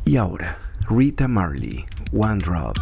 Y 0.06 0.18
ahora, 0.18 0.58
Rita 0.90 1.28
Marley, 1.28 1.86
One 2.12 2.40
Drop. 2.40 2.78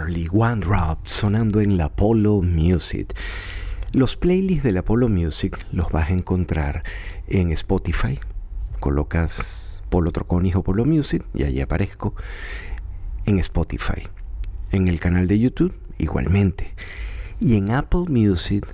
Marley, 0.00 0.28
One 0.32 0.62
Drop, 0.62 1.06
sonando 1.06 1.60
en 1.60 1.76
la 1.76 1.90
Polo 1.90 2.40
Music. 2.40 3.14
Los 3.92 4.16
playlists 4.16 4.62
de 4.62 4.72
la 4.72 4.82
Polo 4.82 5.10
Music 5.10 5.58
los 5.72 5.92
vas 5.92 6.08
a 6.08 6.14
encontrar 6.14 6.84
en 7.28 7.52
Spotify. 7.52 8.18
Colocas 8.78 9.82
Polo 9.90 10.10
Troconis 10.10 10.56
o 10.56 10.62
Polo 10.62 10.86
Music 10.86 11.22
y 11.34 11.42
ahí 11.42 11.60
aparezco 11.60 12.14
en 13.26 13.38
Spotify. 13.40 14.08
En 14.72 14.88
el 14.88 15.00
canal 15.00 15.28
de 15.28 15.38
YouTube 15.38 15.74
igualmente. 15.98 16.72
Y 17.38 17.56
en 17.56 17.70
Apple 17.70 18.06
Music 18.08 18.66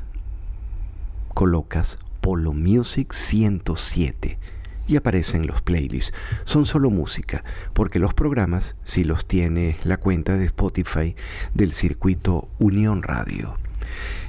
colocas 1.35 1.99
Polo 2.21 2.53
Music 2.53 3.13
107 3.13 4.39
y 4.87 4.97
aparecen 4.97 5.47
los 5.47 5.63
playlists. 5.63 6.13
Son 6.45 6.65
solo 6.65 6.91
música, 6.91 7.45
porque 7.73 7.99
los 7.99 8.15
programas 8.15 8.77
sí 8.83 9.05
los 9.05 9.27
tiene 9.27 9.77
la 9.85 9.97
cuenta 9.97 10.37
de 10.37 10.47
Spotify 10.47 11.15
del 11.55 11.73
circuito 11.73 12.49
Unión 12.59 13.03
Radio. 13.03 13.57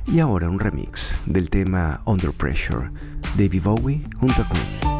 Y 0.07 0.19
ahora 0.19 0.49
un 0.49 0.59
remix 0.59 1.17
del 1.25 1.49
tema 1.49 2.01
Under 2.05 2.31
Pressure, 2.31 2.91
David 3.37 3.63
Bowie 3.63 4.01
junto 4.19 4.41
a 4.41 4.47
Queen. 4.47 4.96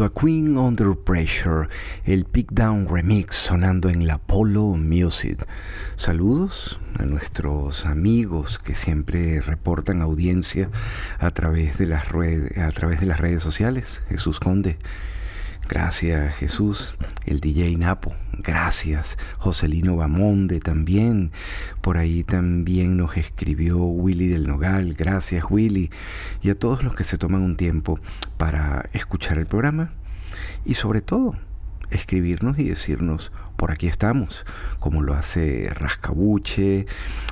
A 0.00 0.08
Queen 0.10 0.56
Under 0.56 0.94
Pressure, 0.94 1.68
el 2.04 2.24
Pick 2.24 2.52
Down 2.52 2.86
Remix 2.88 3.34
sonando 3.34 3.88
en 3.88 4.06
la 4.06 4.18
Polo 4.18 4.76
Music. 4.76 5.44
Saludos 5.96 6.78
a 6.98 7.04
nuestros 7.04 7.84
amigos 7.84 8.60
que 8.60 8.76
siempre 8.76 9.40
reportan 9.40 10.00
audiencia 10.00 10.70
a 11.18 11.30
través 11.32 11.78
de 11.78 11.86
las, 11.86 12.10
red- 12.12 12.56
a 12.58 12.70
través 12.70 13.00
de 13.00 13.06
las 13.06 13.18
redes 13.18 13.42
sociales. 13.42 14.02
Jesús 14.08 14.38
Conde, 14.38 14.78
gracias 15.68 16.34
Jesús. 16.36 16.94
El 17.26 17.40
DJ 17.40 17.76
Napo, 17.76 18.14
gracias. 18.38 19.18
Joselino 19.38 19.96
Bamonde 19.96 20.60
también. 20.60 21.32
Por 21.80 21.98
ahí 21.98 22.24
también 22.24 22.96
nos 22.96 23.16
escribió 23.16 23.78
Willy 23.78 24.28
del 24.28 24.46
Nogal, 24.46 24.94
gracias 24.94 25.44
Willy. 25.48 25.90
Y 26.42 26.50
a 26.50 26.58
todos 26.58 26.82
los 26.82 26.94
que 26.94 27.04
se 27.04 27.18
toman 27.18 27.42
un 27.42 27.56
tiempo 27.56 28.00
para 28.36 28.88
escuchar 28.92 29.38
el 29.38 29.46
programa 29.46 29.90
y 30.64 30.74
sobre 30.74 31.00
todo 31.00 31.36
escribirnos 31.90 32.58
y 32.58 32.68
decirnos 32.68 33.32
por 33.56 33.72
aquí 33.72 33.88
estamos, 33.88 34.46
como 34.78 35.02
lo 35.02 35.14
hace 35.14 35.68
Rascabuche, 35.74 36.86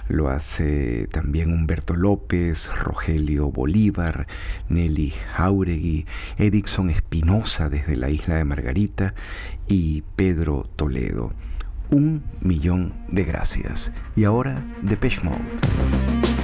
lo 0.08 0.28
hace 0.28 1.06
también 1.08 1.52
Humberto 1.52 1.94
López, 1.94 2.70
Rogelio 2.74 3.50
Bolívar, 3.50 4.26
Nelly 4.68 5.12
Jauregui, 5.34 6.06
Edixon 6.38 6.90
Espinosa 6.90 7.68
desde 7.68 7.96
la 7.96 8.10
isla 8.10 8.36
de 8.36 8.44
Margarita 8.44 9.14
y 9.68 10.02
Pedro 10.16 10.68
Toledo. 10.76 11.32
Un 11.90 12.24
millón 12.40 12.92
de 13.08 13.24
gracias. 13.24 13.92
Y 14.16 14.24
ahora, 14.24 14.64
Depeche 14.82 15.22
Mode. 15.22 16.35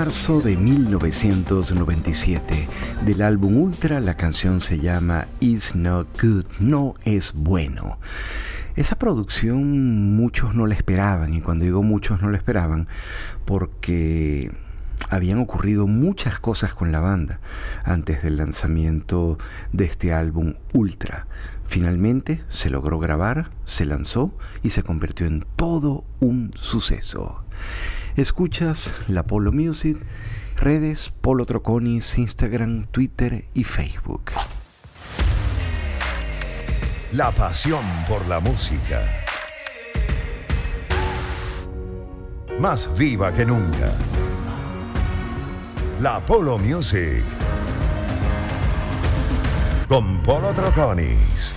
Marzo 0.00 0.40
de 0.40 0.56
1997, 0.56 2.68
del 3.04 3.20
álbum 3.20 3.58
Ultra, 3.58 4.00
la 4.00 4.16
canción 4.16 4.62
se 4.62 4.78
llama 4.78 5.26
Is 5.40 5.74
Not 5.74 6.22
Good, 6.22 6.46
no 6.58 6.94
es 7.04 7.34
bueno. 7.34 7.98
Esa 8.76 8.96
producción 8.96 10.16
muchos 10.16 10.54
no 10.54 10.66
la 10.66 10.72
esperaban, 10.72 11.34
y 11.34 11.42
cuando 11.42 11.66
digo 11.66 11.82
muchos 11.82 12.22
no 12.22 12.30
la 12.30 12.38
esperaban, 12.38 12.88
porque 13.44 14.50
habían 15.10 15.38
ocurrido 15.38 15.86
muchas 15.86 16.40
cosas 16.40 16.72
con 16.72 16.92
la 16.92 17.00
banda 17.00 17.38
antes 17.84 18.22
del 18.22 18.38
lanzamiento 18.38 19.36
de 19.74 19.84
este 19.84 20.14
álbum 20.14 20.54
Ultra. 20.72 21.26
Finalmente 21.66 22.42
se 22.48 22.70
logró 22.70 22.98
grabar, 22.98 23.50
se 23.66 23.84
lanzó 23.84 24.32
y 24.62 24.70
se 24.70 24.82
convirtió 24.82 25.26
en 25.26 25.44
todo 25.56 26.06
un 26.20 26.52
suceso. 26.54 27.44
Escuchas 28.16 28.92
la 29.06 29.22
Polo 29.22 29.52
Music, 29.52 29.96
redes 30.56 31.12
Polo 31.20 31.46
Troconis, 31.46 32.18
Instagram, 32.18 32.86
Twitter 32.90 33.44
y 33.54 33.62
Facebook. 33.62 34.32
La 37.12 37.30
pasión 37.30 37.84
por 38.08 38.26
la 38.26 38.40
música. 38.40 39.02
Más 42.58 42.90
viva 42.96 43.32
que 43.32 43.46
nunca. 43.46 43.92
La 46.00 46.18
Polo 46.20 46.58
Music. 46.58 47.22
Con 49.88 50.20
Polo 50.22 50.52
Troconis. 50.52 51.54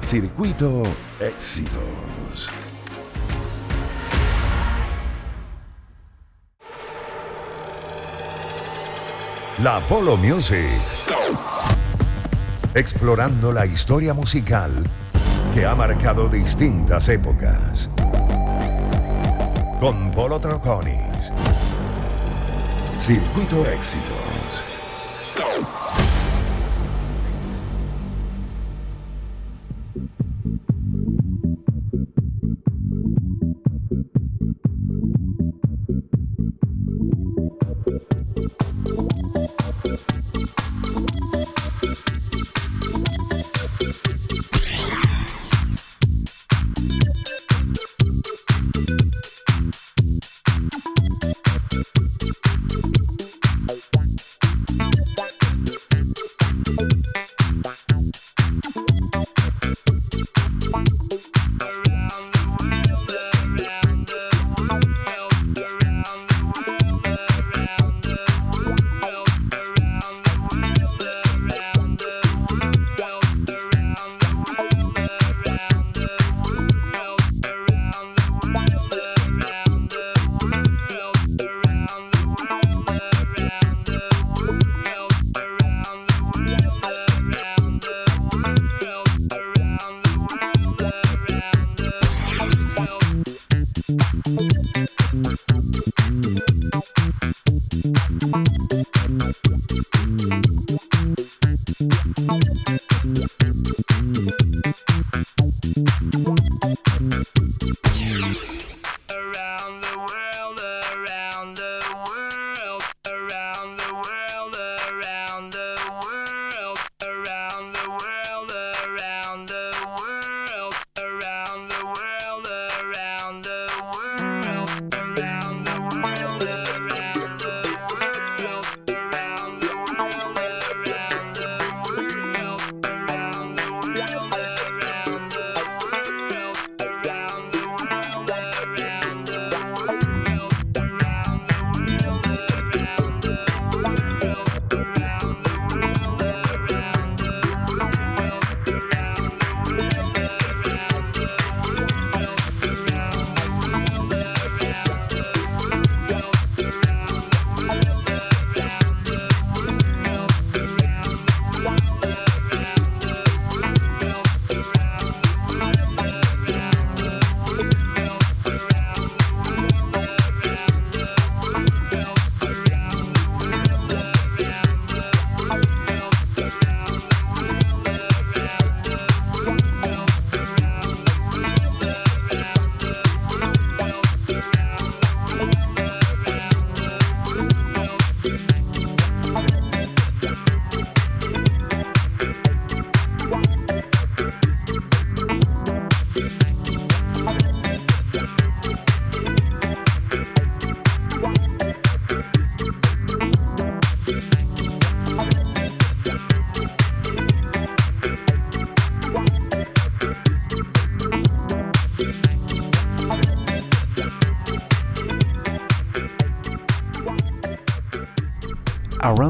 Circuito 0.00 0.82
Éxitos. 1.20 2.71
La 9.58 9.80
Polo 9.80 10.16
Music. 10.16 10.80
Explorando 12.74 13.52
la 13.52 13.66
historia 13.66 14.14
musical 14.14 14.72
que 15.54 15.66
ha 15.66 15.74
marcado 15.74 16.26
distintas 16.28 17.10
épocas. 17.10 17.90
Con 19.78 20.10
Polo 20.10 20.40
Troconis. 20.40 21.32
Circuito 22.98 23.66
Éxitos. 23.66 24.71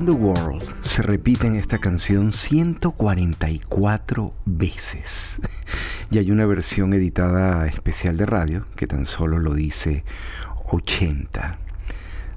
Around 0.02 0.18
the 0.18 0.24
World 0.24 0.64
se 0.82 1.02
repite 1.02 1.46
en 1.46 1.54
esta 1.54 1.78
canción 1.78 2.32
144 2.32 4.34
veces. 4.46 5.40
Y 6.10 6.18
hay 6.18 6.32
una 6.32 6.44
versión 6.44 6.92
editada 6.92 7.68
especial 7.68 8.16
de 8.16 8.26
radio 8.26 8.66
que 8.74 8.88
tan 8.88 9.06
solo 9.06 9.38
lo 9.38 9.54
dice 9.54 10.02
80. 10.72 11.56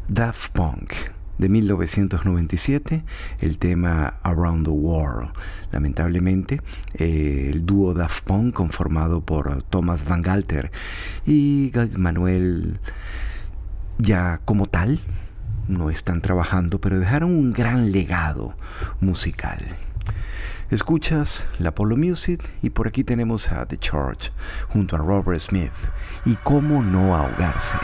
Daft 0.08 0.52
Punk 0.52 0.94
de 1.40 1.50
1997, 1.50 3.04
el 3.40 3.58
tema 3.58 4.20
Around 4.22 4.66
the 4.66 4.72
World. 4.72 5.32
Lamentablemente, 5.72 6.62
eh, 6.94 7.50
el 7.52 7.66
dúo 7.66 7.96
Daft 7.96 8.26
Punk, 8.26 8.54
conformado 8.54 9.22
por 9.22 9.64
Thomas 9.64 10.06
Van 10.06 10.22
Galter 10.22 10.72
y 11.26 11.72
Manuel, 11.98 12.80
ya 13.98 14.40
como 14.46 14.68
tal, 14.68 15.00
no 15.68 15.90
están 15.90 16.22
trabajando, 16.22 16.80
pero 16.80 17.00
dejaron 17.00 17.32
un 17.32 17.52
gran 17.52 17.92
legado 17.92 18.54
musical. 19.02 19.60
Escuchas 20.72 21.48
la 21.60 21.76
Polo 21.76 21.96
Music 21.96 22.42
y 22.62 22.72
por 22.72 22.88
aquí 22.88 23.04
tenemos 23.04 23.52
a 23.52 23.66
The 23.66 23.78
Church 23.78 24.32
junto 24.70 24.96
a 24.96 25.00
Robert 25.00 25.40
Smith 25.40 25.72
y 26.26 26.36
cómo 26.36 26.82
no 26.82 27.16
ahogarse. 27.16 27.78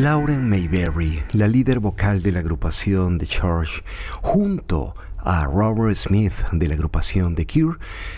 Lauren 0.00 0.48
Mayberry, 0.48 1.22
la 1.34 1.46
líder 1.46 1.78
vocal 1.78 2.22
de 2.22 2.32
la 2.32 2.38
agrupación 2.38 3.18
The 3.18 3.26
Church, 3.26 3.84
junto 4.22 4.94
a 5.18 5.44
Robert 5.44 5.94
Smith 5.94 6.32
de 6.52 6.68
la 6.68 6.74
agrupación 6.74 7.34
The 7.34 7.46
Cure 7.46 7.76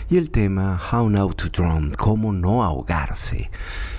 y 0.09 0.15
el 0.15 0.29
tema 0.29 0.79
How 0.79 1.09
Now 1.09 1.33
to 1.33 1.49
Drown, 1.49 1.91
cómo 1.97 2.31
no 2.31 2.63
ahogarse. 2.63 3.51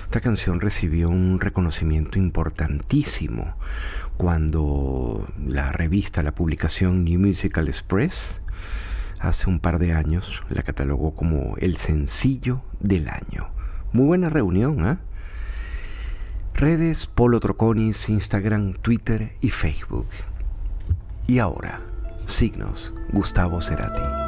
Esta 0.05 0.19
canción 0.19 0.61
recibió 0.61 1.09
un 1.09 1.39
reconocimiento 1.39 2.17
importantísimo 2.17 3.53
cuando 4.17 5.27
la 5.45 5.71
revista, 5.71 6.23
la 6.23 6.33
publicación 6.33 7.03
New 7.03 7.19
Musical 7.19 7.67
Express, 7.67 8.41
hace 9.19 9.47
un 9.47 9.59
par 9.59 9.77
de 9.77 9.93
años 9.93 10.41
la 10.49 10.63
catalogó 10.63 11.13
como 11.13 11.55
el 11.57 11.77
sencillo 11.77 12.63
del 12.79 13.09
año. 13.09 13.51
Muy 13.93 14.07
buena 14.07 14.29
reunión, 14.29 14.87
¿eh? 14.87 14.97
Redes 16.57 17.05
Polo 17.05 17.41
Troconis, 17.41 18.07
Instagram, 18.07 18.75
Twitter 18.75 19.33
y 19.41 19.49
Facebook. 19.49 20.07
Y 21.27 21.39
ahora, 21.39 21.81
signos 22.23 22.93
Gustavo 23.11 23.59
Cerati. 23.59 24.24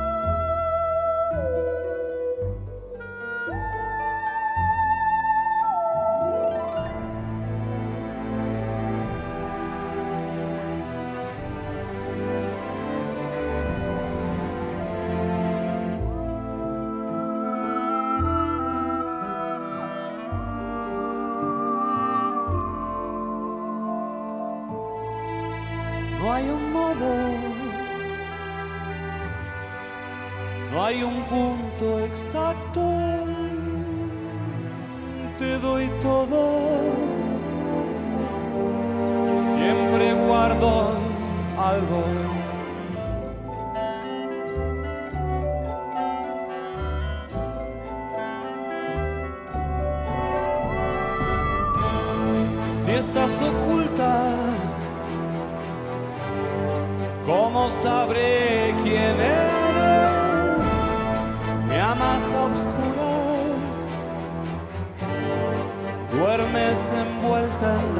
Duermes 66.17 66.77
envuelta 66.93 67.79
en 67.79 67.96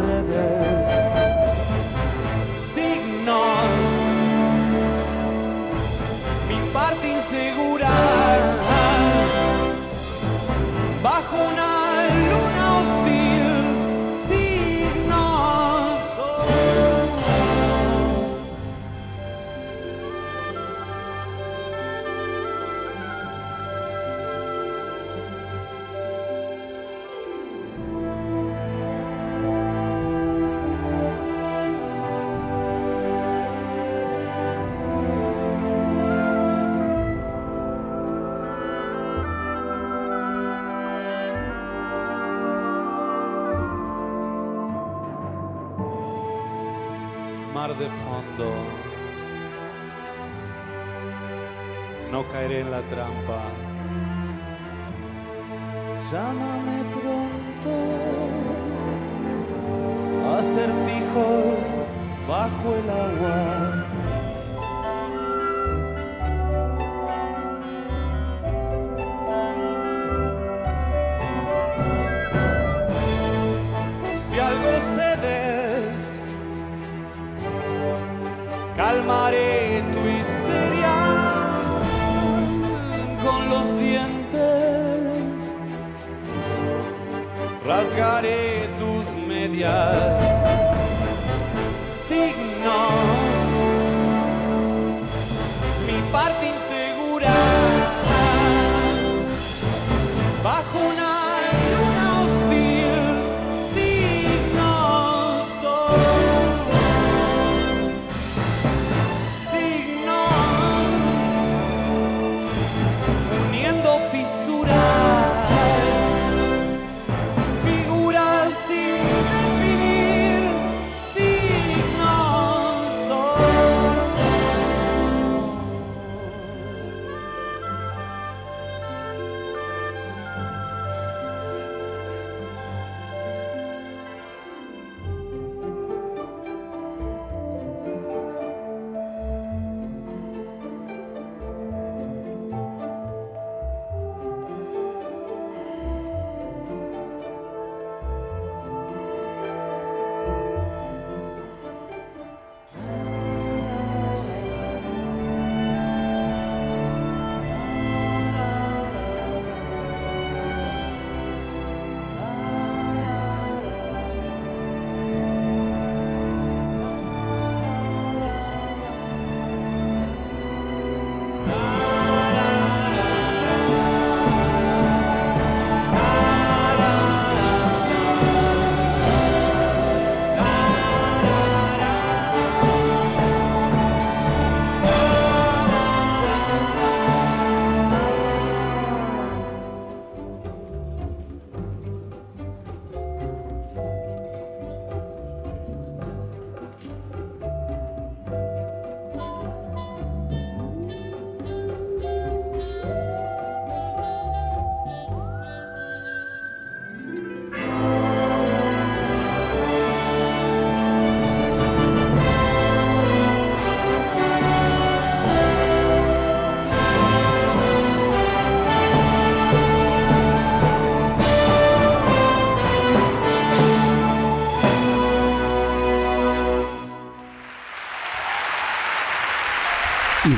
trampa. 52.90 53.44
Llámame 56.12 56.84
pronto. 56.94 57.74
Acertijos 60.38 61.84
bajo 62.28 62.76
el 62.76 62.90
agua. 62.90 63.87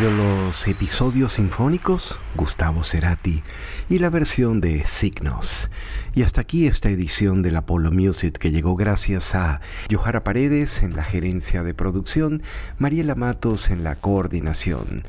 Los 0.07 0.65
episodios 0.69 1.33
sinfónicos, 1.33 2.19
Gustavo 2.35 2.85
Cerati 2.85 3.43
y 3.89 3.99
la 3.99 4.09
versión 4.09 4.61
de 4.61 4.85
Signos. 4.85 5.69
Y 6.15 6.23
hasta 6.23 6.39
aquí 6.39 6.67
esta 6.67 6.89
edición 6.89 7.41
del 7.41 7.57
Apollo 7.57 7.91
Music 7.91 8.37
que 8.37 8.51
llegó 8.51 8.77
gracias 8.77 9.35
a 9.35 9.59
Johara 9.91 10.23
Paredes 10.23 10.83
en 10.83 10.95
la 10.95 11.03
gerencia 11.03 11.63
de 11.63 11.73
producción, 11.73 12.41
Mariela 12.77 13.15
Matos 13.15 13.69
en 13.71 13.83
la 13.83 13.95
coordinación, 13.95 15.03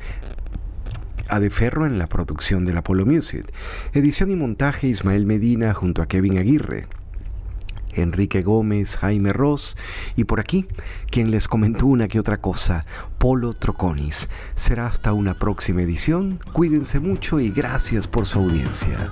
a 1.29 1.39
en 1.39 1.97
la 1.97 2.07
producción 2.07 2.65
del 2.65 2.77
Apollo 2.77 3.05
Music, 3.05 3.45
edición 3.93 4.29
y 4.29 4.35
montaje 4.35 4.87
Ismael 4.87 5.25
Medina 5.25 5.73
junto 5.73 6.01
a 6.01 6.07
Kevin 6.07 6.37
Aguirre. 6.37 6.87
Enrique 7.93 8.41
Gómez, 8.41 8.97
Jaime 8.97 9.33
Ross 9.33 9.77
y 10.15 10.23
por 10.23 10.39
aquí, 10.39 10.67
quien 11.09 11.31
les 11.31 11.47
comentó 11.47 11.85
una 11.85 12.07
que 12.07 12.19
otra 12.19 12.39
cosa, 12.39 12.85
Polo 13.17 13.53
Troconis. 13.53 14.29
Será 14.55 14.87
hasta 14.87 15.13
una 15.13 15.37
próxima 15.37 15.81
edición, 15.81 16.39
cuídense 16.53 16.99
mucho 16.99 17.39
y 17.39 17.51
gracias 17.51 18.07
por 18.07 18.25
su 18.25 18.39
audiencia. 18.39 19.11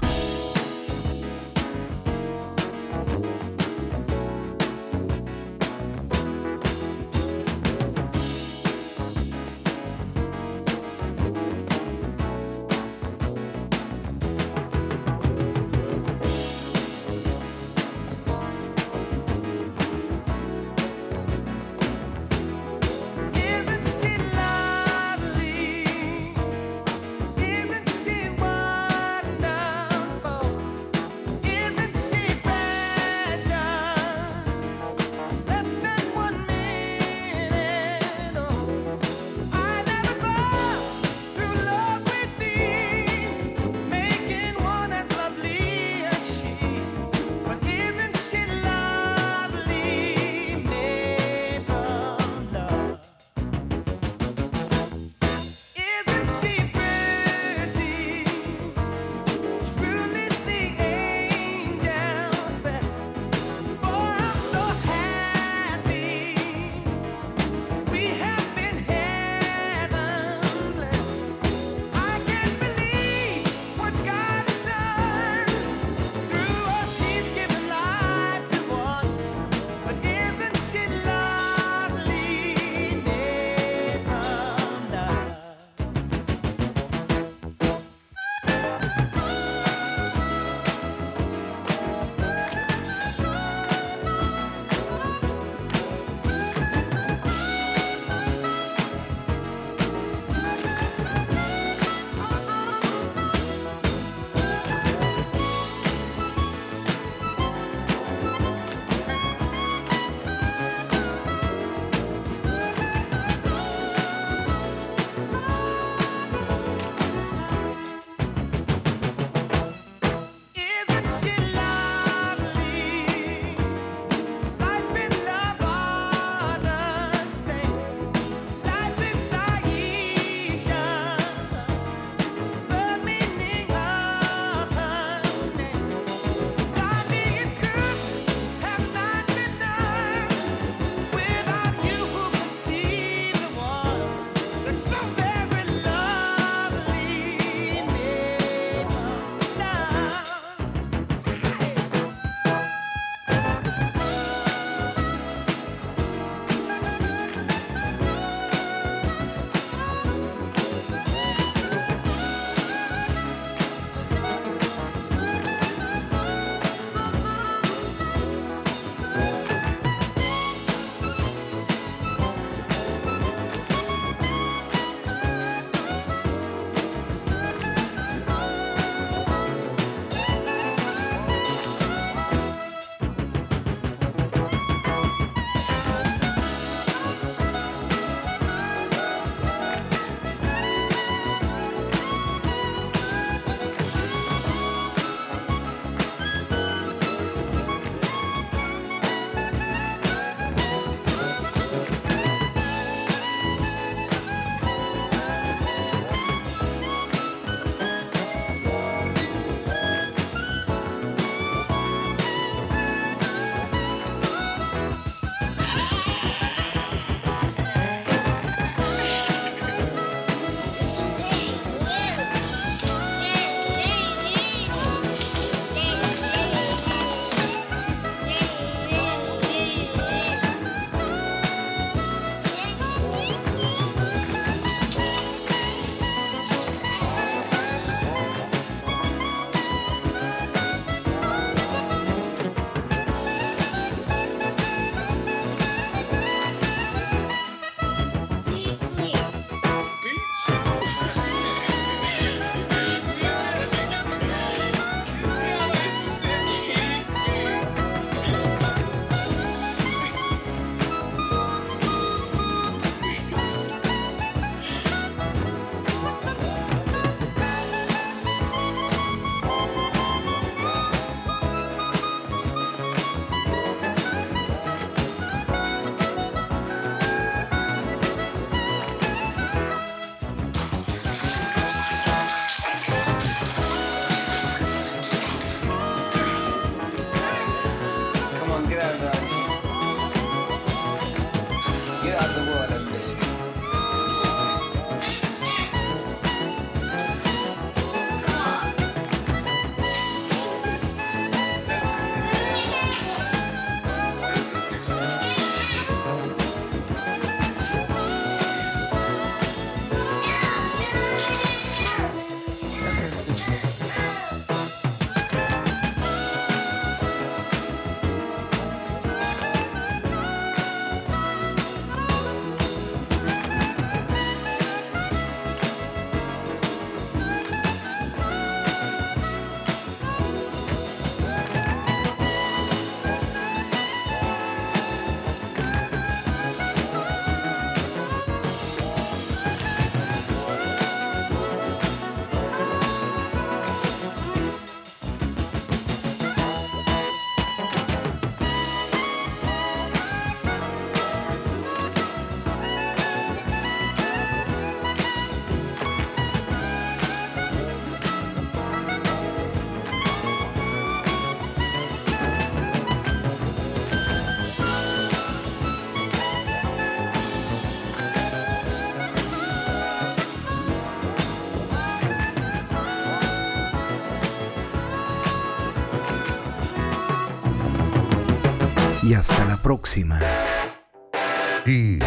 Y 381.66 382.00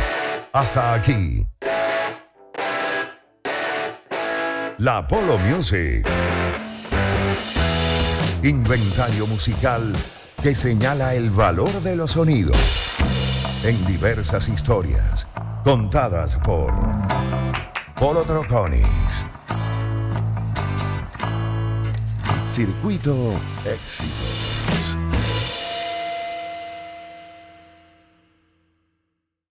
hasta 0.53 0.95
aquí. 0.95 1.47
La 4.79 5.07
Polo 5.07 5.39
Music. 5.39 6.05
Inventario 8.43 9.29
musical 9.29 9.95
que 10.43 10.57
señala 10.57 11.15
el 11.15 11.31
valor 11.31 11.71
de 11.83 11.95
los 11.95 12.13
sonidos 12.13 12.59
en 13.63 13.87
diversas 13.87 14.49
historias 14.49 15.29
contadas 15.63 16.35
por 16.37 16.73
Polo 17.95 18.23
Troconis. 18.25 19.25
Circuito 22.49 23.41
Éxito. 23.65 24.52